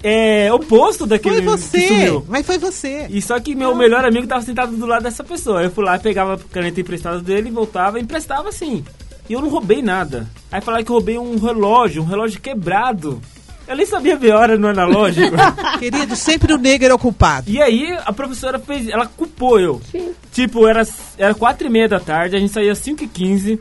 [0.02, 2.26] é, oposto daquele foi você, que sumiu.
[2.28, 3.06] Mas foi você.
[3.08, 5.62] E só que meu melhor amigo estava sentado do lado dessa pessoa.
[5.62, 8.84] Eu fui lá, pegava a caneta emprestada dele, voltava e emprestava assim.
[9.28, 10.28] E eu não roubei nada.
[10.50, 13.22] Aí falaram que eu roubei um relógio, um relógio quebrado.
[13.66, 15.36] Eu nem sabia ver a hora no analógico.
[15.78, 17.48] Querido, sempre o negro era o culpado.
[17.48, 19.80] E aí a professora fez, ela culpou eu.
[19.90, 20.12] Sim.
[20.32, 20.82] Tipo, era,
[21.16, 23.60] era quatro e meia da tarde, a gente saía às 5 e 15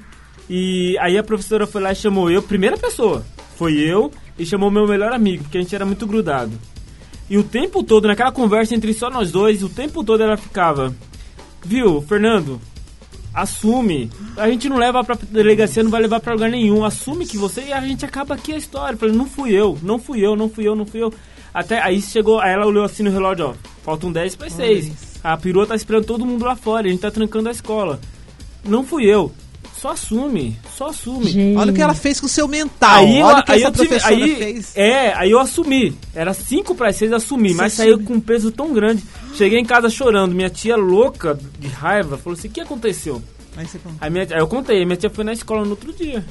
[0.49, 3.23] e aí a professora foi lá e chamou eu, primeira pessoa.
[3.55, 6.51] Foi eu e chamou meu melhor amigo, porque a gente era muito grudado.
[7.29, 10.93] E o tempo todo, naquela conversa entre só nós dois, o tempo todo ela ficava...
[11.63, 12.59] Viu, Fernando,
[13.33, 14.09] assume.
[14.35, 16.83] A gente não leva pra delegacia, não vai levar pra lugar nenhum.
[16.83, 18.97] Assume que você e a gente acaba aqui a história.
[18.97, 21.13] falei, não fui eu, não fui eu, não fui eu, não fui eu.
[21.53, 23.53] Até aí chegou, aí ela olhou assim no relógio, ó.
[23.83, 25.19] Faltam 10 para 6.
[25.23, 27.99] A perua tá esperando todo mundo lá fora, a gente tá trancando a escola.
[28.63, 29.31] Não fui eu.
[29.77, 31.25] Só assume, só assume.
[31.25, 31.57] Gente.
[31.57, 32.99] Olha o que ela fez com o seu mental.
[32.99, 34.71] Aí, Olha o que aí essa professora aí, fez.
[34.75, 35.97] É, aí eu assumi.
[36.13, 39.03] Era 5 para 6, assumi, Você mas saiu com um peso tão grande.
[39.33, 40.35] Cheguei em casa chorando.
[40.35, 43.21] Minha tia, louca de raiva, falou assim: o que aconteceu?
[43.57, 46.23] Aí, você aí, minha, aí eu contei, minha tia foi na escola no outro dia.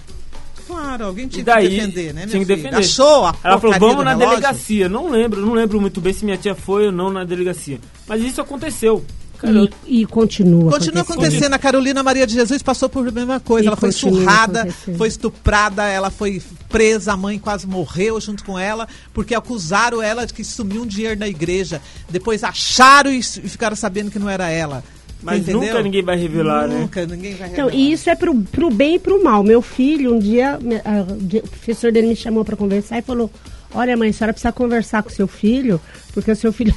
[0.67, 2.27] Claro, alguém tinha daí, que defender, né?
[2.29, 2.77] Tinha que defender.
[2.77, 4.31] Achou a Ela falou, vamos na relógio?
[4.31, 4.89] delegacia.
[4.89, 7.81] Não lembro, não lembro muito bem se minha tia foi ou não na delegacia.
[8.07, 9.05] Mas isso aconteceu.
[9.43, 10.71] E, e, continua.
[10.71, 11.25] Continua acontecendo.
[11.25, 11.55] acontecendo.
[11.55, 13.65] A Carolina Maria de Jesus passou por a mesma coisa.
[13.65, 14.67] E ela foi surrada,
[14.97, 20.27] foi estuprada, ela foi presa, a mãe quase morreu junto com ela, porque acusaram ela
[20.27, 21.81] de que sumiu um dinheiro na igreja.
[22.09, 24.85] Depois acharam e ficaram sabendo que não era ela.
[25.23, 25.61] Mas Entendeu?
[25.61, 26.79] nunca ninguém vai revelar, né?
[26.79, 27.69] Nunca ninguém vai revelar.
[27.69, 29.43] Então, e isso é pro, pro bem e pro mal.
[29.43, 33.31] Meu filho, um dia, a, o professor dele me chamou para conversar e falou:
[33.75, 35.81] Olha, mãe, a senhora precisa conversar com seu filho,
[36.15, 36.75] porque o seu filho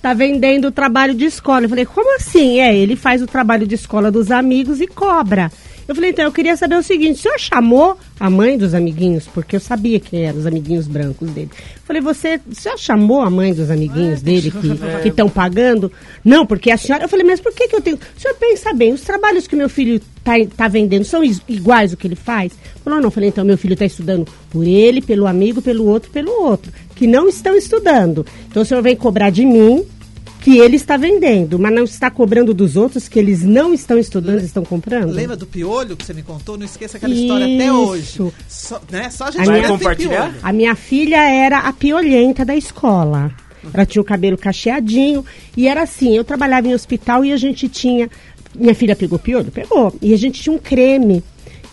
[0.00, 1.64] tá vendendo o trabalho de escola.
[1.64, 2.60] Eu falei, como assim?
[2.60, 5.50] É, ele faz o trabalho de escola dos amigos e cobra.
[5.88, 9.26] Eu falei, então, eu queria saber o seguinte, o senhor chamou a mãe dos amiguinhos,
[9.26, 11.48] porque eu sabia quem eram os amiguinhos brancos dele.
[11.54, 14.52] Eu falei, você, o senhor chamou a mãe dos amiguinhos é, dele
[15.02, 15.90] que estão pagando?
[16.22, 17.04] Não, porque a senhora...
[17.04, 17.96] Eu falei, mas por que, que eu tenho...
[17.96, 21.96] O senhor pensa bem, os trabalhos que meu filho tá, tá vendendo são iguais o
[21.96, 22.52] que ele faz?
[22.84, 23.06] Falou, não.
[23.06, 26.70] Eu falei, então, meu filho está estudando por ele, pelo amigo, pelo outro, pelo outro,
[26.98, 28.26] que não estão estudando.
[28.48, 29.86] Então, o senhor vem cobrar de mim
[30.40, 34.40] que ele está vendendo, mas não está cobrando dos outros que eles não estão estudando,
[34.40, 35.10] e estão comprando.
[35.12, 36.56] Lembra do piolho que você me contou?
[36.56, 37.22] Não esqueça aquela Isso.
[37.22, 38.32] história até hoje.
[38.48, 39.10] Só, né?
[39.10, 40.34] Só a gente a minha, compartilhar.
[40.42, 43.32] A minha filha era a piolhenta da escola.
[43.72, 45.24] Ela tinha o cabelo cacheadinho
[45.56, 48.08] e era assim, eu trabalhava em hospital e a gente tinha
[48.54, 49.50] minha filha pegou piolho?
[49.52, 49.94] Pegou.
[50.00, 51.22] E a gente tinha um creme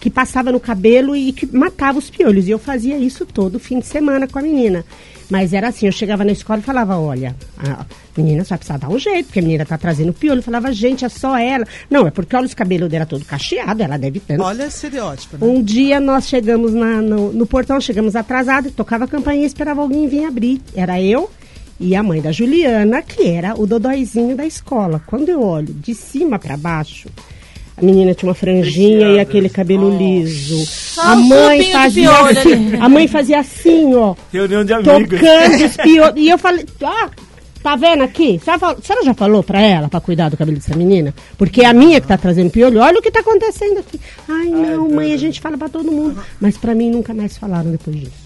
[0.05, 2.47] que passava no cabelo e que matava os piolhos.
[2.47, 4.85] E eu fazia isso todo fim de semana com a menina.
[5.31, 7.83] Mas era assim, eu chegava na escola e falava, olha, a
[8.15, 10.37] menina só precisa dar um jeito, porque a menina tá trazendo piolho.
[10.37, 11.65] Eu falava, gente, é só ela.
[11.89, 14.39] Não, é porque olha os cabelos dela todo cacheado, ela deve ter.
[14.39, 15.51] Olha estereótipo, né?
[15.51, 19.81] Um dia nós chegamos na, no, no portão, chegamos atrasados, tocava a campainha e esperava
[19.81, 20.61] alguém vir abrir.
[20.75, 21.31] Era eu
[21.79, 25.01] e a mãe da Juliana, que era o dodóizinho da escola.
[25.07, 27.09] Quando eu olho de cima para baixo,
[27.77, 29.97] a menina tinha uma franjinha e aquele cabelo oh.
[29.97, 30.65] liso.
[30.97, 34.15] a mãe fazia assim, a mãe fazia assim, ó.
[34.31, 35.19] Reunião de amigos.
[35.19, 36.13] Tocando piolhos.
[36.15, 37.09] E eu falei, ah,
[37.61, 38.39] tá vendo aqui?
[38.47, 41.13] A senhora já falou pra ela pra cuidar do cabelo dessa menina?
[41.37, 42.79] Porque é a minha que tá trazendo piolho.
[42.79, 43.99] Olha o que tá acontecendo aqui.
[44.29, 46.23] Ai, não, mãe, a gente fala pra todo mundo.
[46.39, 48.25] Mas pra mim nunca mais falaram depois disso.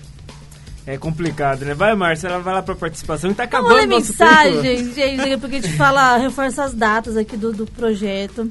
[0.85, 1.73] É complicado, né?
[1.73, 5.57] Vai, Márcia, ela vai lá pra participação e tá acabando Olha a mensagem, gente, porque
[5.57, 8.49] a gente fala, reforça as datas aqui do, do projeto.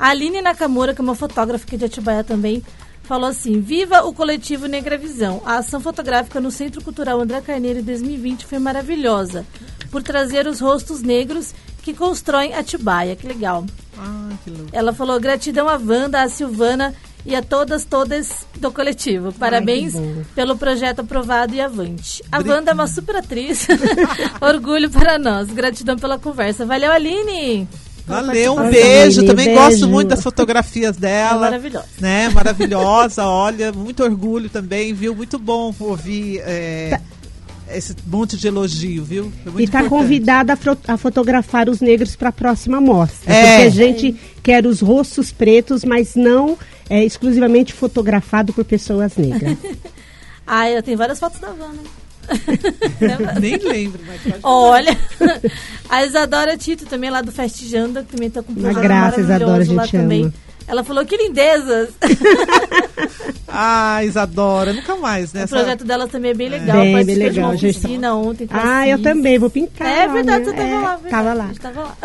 [0.00, 2.62] A Aline Nakamura, que é uma fotógrafa aqui de Atibaia também,
[3.02, 5.42] falou assim: Viva o coletivo Negra Visão.
[5.44, 9.44] A ação fotográfica no Centro Cultural André Carneiro em 2020 foi maravilhosa,
[9.90, 13.14] por trazer os rostos negros que constroem Atibaia.
[13.14, 13.66] Que legal.
[13.98, 14.70] Ah, que louco.
[14.72, 16.94] Ela falou: gratidão a Wanda, a Silvana
[17.26, 19.34] e a todas, todas do coletivo.
[19.34, 22.22] Parabéns Ai, pelo projeto aprovado e avante.
[22.32, 23.68] A Wanda é uma super atriz.
[24.40, 25.50] Orgulho para nós.
[25.50, 26.64] Gratidão pela conversa.
[26.64, 27.68] Valeu, Aline!
[28.10, 29.24] Valeu, um beijo.
[29.24, 29.60] Também beijo.
[29.60, 31.46] gosto muito das fotografias dela.
[31.46, 31.86] É maravilhosa.
[32.00, 32.28] Né?
[32.28, 35.14] Maravilhosa, olha, muito orgulho também, viu?
[35.14, 37.00] Muito bom ouvir é, tá.
[37.76, 39.32] esse monte de elogio, viu?
[39.58, 43.32] e está convidada a, a, fotografar os negros para a próxima mostra.
[43.32, 43.42] É.
[43.42, 46.58] Porque a gente quer os rostos pretos, mas não
[46.88, 49.56] é, exclusivamente fotografado por pessoas negras.
[50.46, 51.99] ah, eu tenho várias fotos da Vana.
[53.40, 54.96] Nem lembro, mas Olha,
[55.88, 59.62] a Isadora Tito também lá do Festijanda, que também está com um projeto graça, Isadora,
[59.62, 59.92] a gente lá ama.
[59.92, 60.32] também.
[60.68, 61.90] Ela falou que lindezas.
[63.48, 65.44] ah, Isadora, nunca mais, né?
[65.44, 66.76] O projeto dela também é bem legal.
[66.76, 67.32] Bem, bem legal.
[67.32, 68.14] De uma oficina tá...
[68.14, 68.48] ontem.
[68.50, 69.88] Ah, eu também vou pintar.
[69.88, 70.96] É verdade, você estava é, lá.
[70.96, 71.50] Verdade, tava lá.
[71.60, 71.96] Tava lá.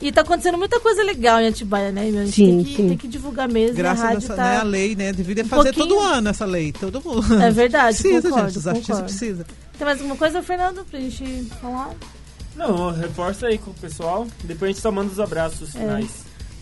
[0.00, 2.02] E tá acontecendo muita coisa legal em Atibaia, né?
[2.02, 2.88] A gente sim, tem, que, sim.
[2.88, 3.76] tem que divulgar mesmo.
[3.76, 4.42] Graças a essa, tá...
[4.42, 5.12] né, a lei, né?
[5.12, 5.96] Deveria um fazer pouquinho...
[5.96, 6.72] todo ano essa lei.
[6.72, 7.40] Todo mundo.
[7.40, 7.98] É verdade.
[7.98, 8.58] precisa, concordo, gente.
[8.58, 9.44] Os artistas precisam.
[9.76, 11.90] Tem mais alguma coisa, Fernando, pra gente falar?
[12.56, 14.26] Não, reforça aí com o pessoal.
[14.44, 15.78] Depois a gente só manda os abraços é.
[15.78, 16.08] finais.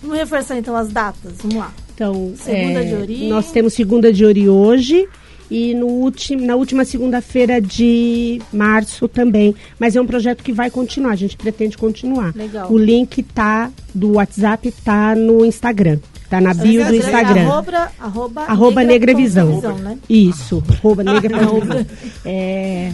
[0.02, 1.32] Vamos reforçar então as datas.
[1.38, 1.72] Vamos lá.
[1.94, 3.28] Então, segunda é, de Ori.
[3.28, 5.08] nós temos segunda de Ori hoje
[5.50, 9.54] e no último, na última segunda-feira de março também.
[9.78, 12.34] Mas é um projeto que vai continuar, a gente pretende continuar.
[12.34, 12.70] Legal.
[12.70, 15.98] O link tá do WhatsApp tá no Instagram.
[16.28, 17.46] Tá na bio do Instagram.
[17.48, 19.54] Arroba, arroba, arroba Negravisão.
[19.54, 19.98] Negra né?
[20.08, 21.86] Isso, arroba Negravisão.
[22.24, 22.92] é,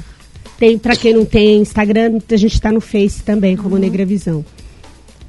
[0.56, 3.80] tem, para quem não tem Instagram, a gente está no Face também, como uhum.
[3.80, 4.44] Negravisão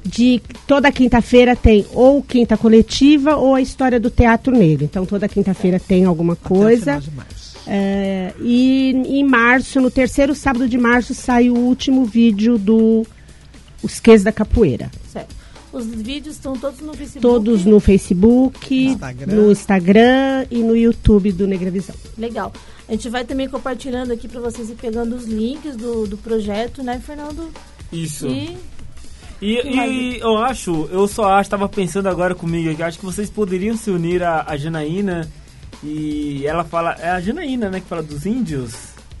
[0.06, 4.84] de toda quinta-feira tem ou quinta coletiva ou a história do teatro negro.
[4.84, 7.02] Então toda quinta-feira tem alguma coisa.
[7.66, 13.04] É, e em março, no terceiro sábado de março, sai o último vídeo do
[13.82, 14.90] Os Ques da Capoeira.
[15.12, 15.34] Certo.
[15.72, 17.20] Os vídeos estão todos no Facebook?
[17.20, 19.34] Todos no Facebook, Instagram.
[19.34, 21.94] no Instagram e no YouTube do Negravisão.
[22.16, 22.52] Legal.
[22.88, 26.82] A gente vai também compartilhando aqui para vocês e pegando os links do, do projeto,
[26.82, 27.50] né, Fernando?
[27.92, 28.26] Isso.
[28.28, 28.56] E
[29.40, 33.28] e, e, eu acho, eu só acho, estava pensando agora comigo que acho que vocês
[33.28, 35.28] poderiam se unir a, a Janaína
[35.82, 38.74] e ela fala, é a Janaína, né, que fala dos índios.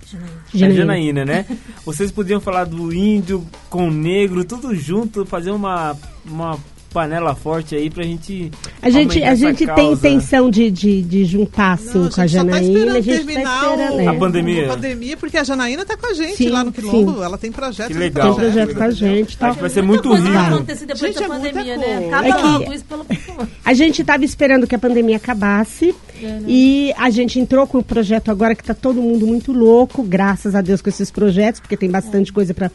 [0.06, 0.42] Janaína.
[0.54, 1.46] É Janaína, né?
[1.84, 6.58] Vocês podiam falar do índio com o negro, tudo junto, fazer uma, uma
[6.96, 8.50] panela forte aí pra gente.
[8.80, 12.26] A gente, a gente tem intenção de, de, de juntar assim Não, com a, a
[12.26, 12.86] Janaína.
[12.86, 14.00] Tá a gente tá esperando.
[14.00, 14.06] É.
[14.06, 14.64] A pandemia.
[14.64, 17.16] A pandemia, porque a Janaína tá com a gente sim, lá no Quilombo.
[17.16, 17.22] Sim.
[17.22, 17.88] Ela tem projeto.
[17.88, 18.34] Que legal.
[18.34, 19.36] Tem projeto com a gente.
[19.36, 19.48] Tá.
[19.48, 20.32] Acho que vai ser muito rico.
[20.32, 22.08] Vai acontecer depois gente, da é pandemia, né?
[22.08, 23.06] Acaba é que isso pelo...
[23.62, 25.94] A gente tava esperando que a pandemia acabasse.
[26.18, 26.44] É, né?
[26.46, 30.54] E a gente entrou com o projeto agora que está todo mundo muito louco, graças
[30.54, 32.34] a Deus com esses projetos, porque tem bastante é.
[32.34, 32.70] coisa para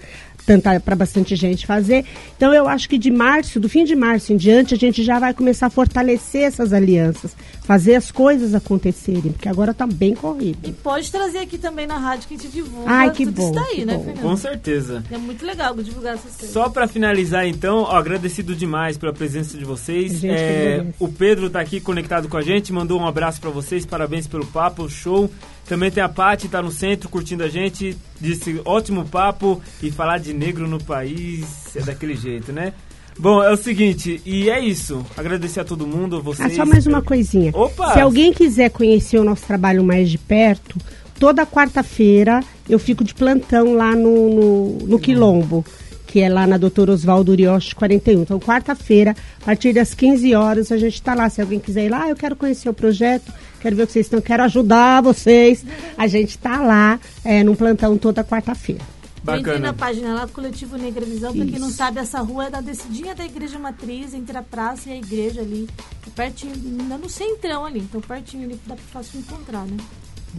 [0.83, 2.05] para bastante gente fazer.
[2.35, 5.19] Então eu acho que de março, do fim de março em diante, a gente já
[5.19, 10.59] vai começar a fortalecer essas alianças, fazer as coisas acontecerem, porque agora está bem corrido.
[10.67, 12.89] E pode trazer aqui também na rádio que a gente divulga.
[12.89, 13.43] Ai, que bom.
[13.43, 14.13] Isso daí, né, bom.
[14.21, 15.03] Com certeza.
[15.11, 16.51] É muito legal divulgar essas coisas.
[16.51, 20.23] Só para finalizar, então, ó, agradecido demais pela presença de vocês.
[20.23, 24.27] É, o Pedro está aqui conectado com a gente, mandou um abraço para vocês, parabéns
[24.27, 25.29] pelo papo, show.
[25.67, 27.97] Também tem a Paty, tá no centro curtindo a gente.
[28.19, 32.73] Disse ótimo papo e falar de negro no país é daquele jeito, né?
[33.21, 35.05] Bom, é o seguinte, e é isso.
[35.15, 36.53] Agradecer a todo mundo, vocês.
[36.53, 37.51] Ah, só mais uma coisinha.
[37.53, 37.93] Opa!
[37.93, 40.75] Se alguém quiser conhecer o nosso trabalho mais de perto,
[41.19, 45.63] toda quarta-feira eu fico de plantão lá no, no, no Quilombo
[46.07, 48.23] que é lá na Doutor Oswaldo Urioche 41.
[48.23, 51.29] Então, quarta-feira, a partir das 15 horas, a gente está lá.
[51.29, 53.93] Se alguém quiser ir lá, ah, eu quero conhecer o projeto, quero ver o que
[53.93, 55.63] vocês estão, quero ajudar vocês.
[55.97, 58.81] A gente está lá é, num plantão toda quarta-feira.
[59.23, 59.39] Bacana.
[59.39, 62.49] Entrei na página lá do Coletivo Negra Visão, para quem não sabe, essa rua é
[62.49, 65.69] da descidinha da Igreja Matriz, entre a praça e a igreja ali,
[66.15, 69.77] pertinho, no centrão ali, então pertinho ali, dá pra fácil encontrar, né?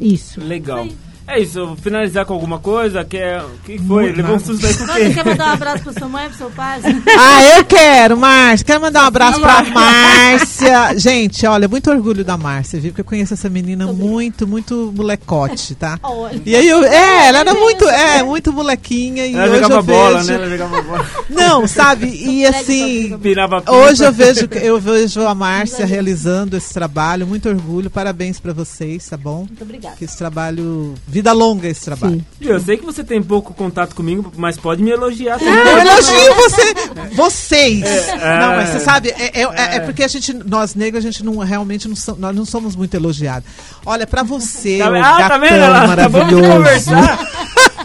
[0.01, 0.41] Isso.
[0.41, 0.85] Legal.
[0.87, 3.05] Isso é isso, vou finalizar com alguma coisa.
[3.05, 4.05] Que é, que foi?
[4.05, 5.11] Muito Levou um susto aí com o quê?
[5.15, 6.81] quer mandar um abraço pra sua mãe, pro seu pai?
[7.19, 8.67] ah, eu quero, Márcia.
[8.67, 10.99] Quero mandar um abraço pra Márcia.
[10.99, 12.91] Gente, olha, muito orgulho da Márcia, viu?
[12.91, 15.99] Porque eu conheço essa menina muito, muito molecote, tá?
[16.45, 16.85] E aí eu.
[16.85, 19.27] É, ela era muito, é, muito molequinha.
[19.27, 20.29] E ela hoje jogava eu bola, vejo...
[20.29, 20.35] né?
[20.35, 21.11] Ela jogava bola.
[21.31, 22.07] Não, sabe?
[22.07, 23.19] E assim.
[23.67, 27.27] Hoje eu vejo, eu vejo a Márcia realizando esse trabalho.
[27.27, 27.91] Muito orgulho.
[27.91, 29.39] Parabéns pra vocês, tá bom?
[29.39, 29.97] Muito obrigada.
[29.97, 30.95] Que esse trabalho.
[31.23, 32.17] Vida longa esse trabalho.
[32.17, 32.25] Sim.
[32.49, 35.55] Eu sei que você tem pouco contato comigo, mas pode me elogiar também.
[35.55, 36.75] Eu elogio você!
[37.15, 37.85] Vocês!
[37.85, 41.09] É, não, mas você sabe, é, é, é, é, porque a gente, nós negros, a
[41.09, 43.49] gente não realmente não, nós não somos muito elogiados.
[43.87, 45.87] Olha, pra você, tá, o ah, gatão tá vendo?
[45.87, 46.53] maravilhoso.
[46.53, 47.19] Conversar.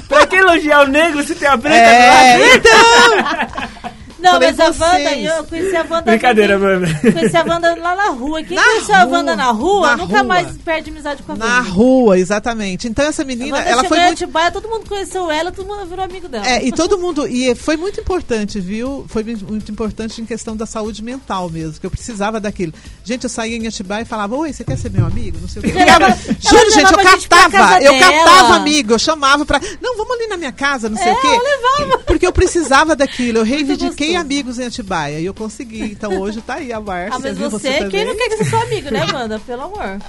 [0.10, 3.92] pra que elogiar o negro se tem a preta é, Então!
[4.20, 6.02] Não, Falei mas a Wanda, eu conheci a Wanda.
[6.02, 6.88] Brincadeira, mano.
[7.00, 8.44] Conheci a Wanda lá na rua.
[8.44, 10.24] Quem na conheceu rua, a Wanda na rua na nunca rua.
[10.24, 11.48] mais perde amizade com a Wanda.
[11.48, 12.88] Na rua, exatamente.
[12.88, 14.24] Então essa menina, ela foi muito.
[14.24, 16.48] Atibaia, todo mundo conheceu ela, todo mundo virou amigo dela.
[16.48, 17.28] É, e todo mundo.
[17.28, 19.06] E foi muito importante, viu?
[19.08, 22.74] Foi muito importante em questão da saúde mental mesmo, que eu precisava daquilo.
[23.04, 25.38] Gente, eu saía em Atibaia e falava: Oi, você quer ser meu amigo?
[25.40, 25.70] Não sei o que.
[25.70, 27.84] Juro, gente, eu catava.
[27.84, 29.62] Eu catava amigo, eu chamava pra.
[29.82, 31.28] Não, vamos ali na minha casa, não sei é, o quê.
[31.28, 32.04] Eu levava.
[32.04, 33.40] Porque eu precisava daquilo.
[33.40, 35.20] Eu reivindiquei amigos em Atibaia.
[35.20, 35.82] E eu consegui.
[35.84, 37.16] Então hoje tá aí a Márcia.
[37.16, 37.50] Ah, mas viu?
[37.50, 39.40] você, você quem não quer ser seu amigo, né, Wanda?
[39.40, 40.00] Pelo amor.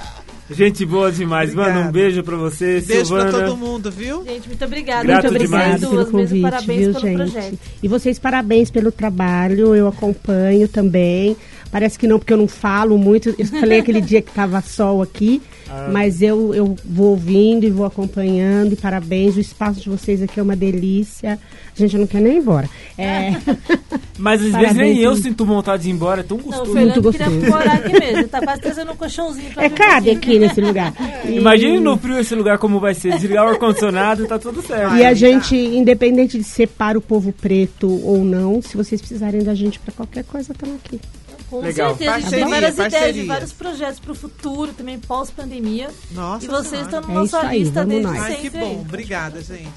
[0.51, 1.51] Gente boa demais.
[1.51, 1.75] Obrigada.
[1.75, 3.31] Manda um beijo pra você, Beijo Silvana.
[3.31, 4.25] pra todo mundo, viu?
[4.25, 5.05] Gente, muito obrigada.
[5.05, 7.17] Grato muito obrigada pelo convite, parabéns viu, pelo gente?
[7.17, 7.59] projeto.
[7.83, 9.75] E vocês, parabéns pelo trabalho.
[9.75, 11.37] Eu acompanho também.
[11.71, 13.35] Parece que não, porque eu não falo muito.
[13.39, 15.41] Eu falei aquele dia que tava sol aqui.
[15.69, 15.91] Ah.
[15.93, 18.73] Mas eu, eu vou ouvindo e vou acompanhando.
[18.73, 19.37] E parabéns.
[19.37, 21.39] O espaço de vocês aqui é uma delícia.
[21.77, 22.69] A gente não quer nem ir embora.
[22.97, 23.33] É.
[24.19, 26.21] Mas às vezes nem eu sinto vontade de ir embora.
[26.21, 26.75] É tão gostoso.
[26.75, 27.31] Não, Muito gostoso.
[27.31, 28.29] queria morar aqui mesmo.
[28.29, 30.93] Tá quase trazendo um colchãozinho pra É, cabe aqui nesse lugar.
[31.25, 31.37] E...
[31.37, 33.13] Imagine no frio esse lugar como vai ser.
[33.13, 34.97] Desligar o ar-condicionado tá tudo certo.
[34.97, 39.43] E a gente, independente de ser para o povo preto ou não, se vocês precisarem
[39.43, 41.01] da gente para qualquer coisa, estamos aqui.
[41.49, 41.91] Com Legal.
[41.91, 43.09] certeza, a gente tem várias parceria.
[43.09, 45.91] ideias vários projetos para o futuro, também pós-pandemia.
[46.13, 48.23] Nossa, E vocês estão na é nossa aí, lista desde sempre.
[48.23, 48.81] Ai, que bom.
[48.83, 49.69] Obrigada, gente.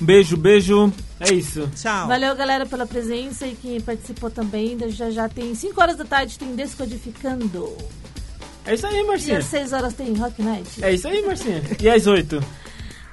[0.00, 0.92] Beijo, beijo.
[1.20, 1.70] É isso.
[1.74, 2.08] Tchau.
[2.08, 4.76] Valeu, galera, pela presença e quem participou também.
[4.88, 7.74] Já já tem 5 horas da tarde, tem Descodificando.
[8.66, 9.34] É isso aí, Marcinha.
[9.34, 10.84] E às 6 horas tem Rock Night.
[10.84, 11.62] É isso aí, Marcinha.
[11.80, 12.42] E às 8?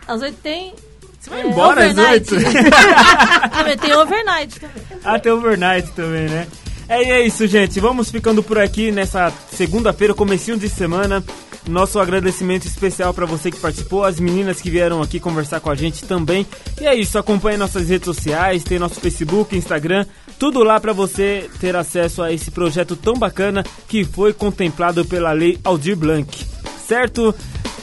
[0.08, 0.74] Às 8 tem.
[1.20, 2.36] Você vai é, embora às 8?
[3.56, 4.84] também tem overnight também.
[5.06, 6.48] Ah, tem overnight também, né?
[6.88, 7.80] É, é isso, gente.
[7.80, 11.24] Vamos ficando por aqui nessa segunda-feira, comecinho de semana.
[11.68, 15.76] Nosso agradecimento especial para você que participou, as meninas que vieram aqui conversar com a
[15.76, 16.46] gente também.
[16.82, 20.06] E é isso, acompanhe nossas redes sociais, tem nosso Facebook, Instagram,
[20.38, 25.32] tudo lá para você ter acesso a esse projeto tão bacana que foi contemplado pela
[25.32, 26.53] Lei Aldir Blanc.
[26.88, 27.34] Certo?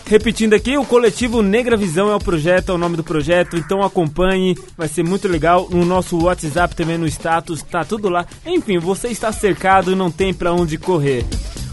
[0.07, 3.81] Repetindo aqui, o coletivo Negra Visão é o projeto, é o nome do projeto, então
[3.81, 5.69] acompanhe, vai ser muito legal.
[5.71, 8.27] No nosso WhatsApp também no status, tá tudo lá.
[8.45, 11.25] Enfim, você está cercado, não tem para onde correr.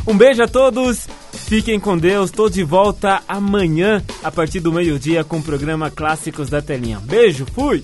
[0.06, 5.24] Um beijo a todos, fiquem com Deus, tô de volta amanhã a partir do meio-dia
[5.24, 7.00] com o programa Clássicos da Telinha.
[7.00, 7.84] Beijo, fui!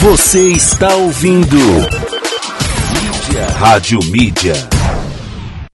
[0.00, 3.46] Você está ouvindo Mídia.
[3.56, 4.77] Rádio Mídia.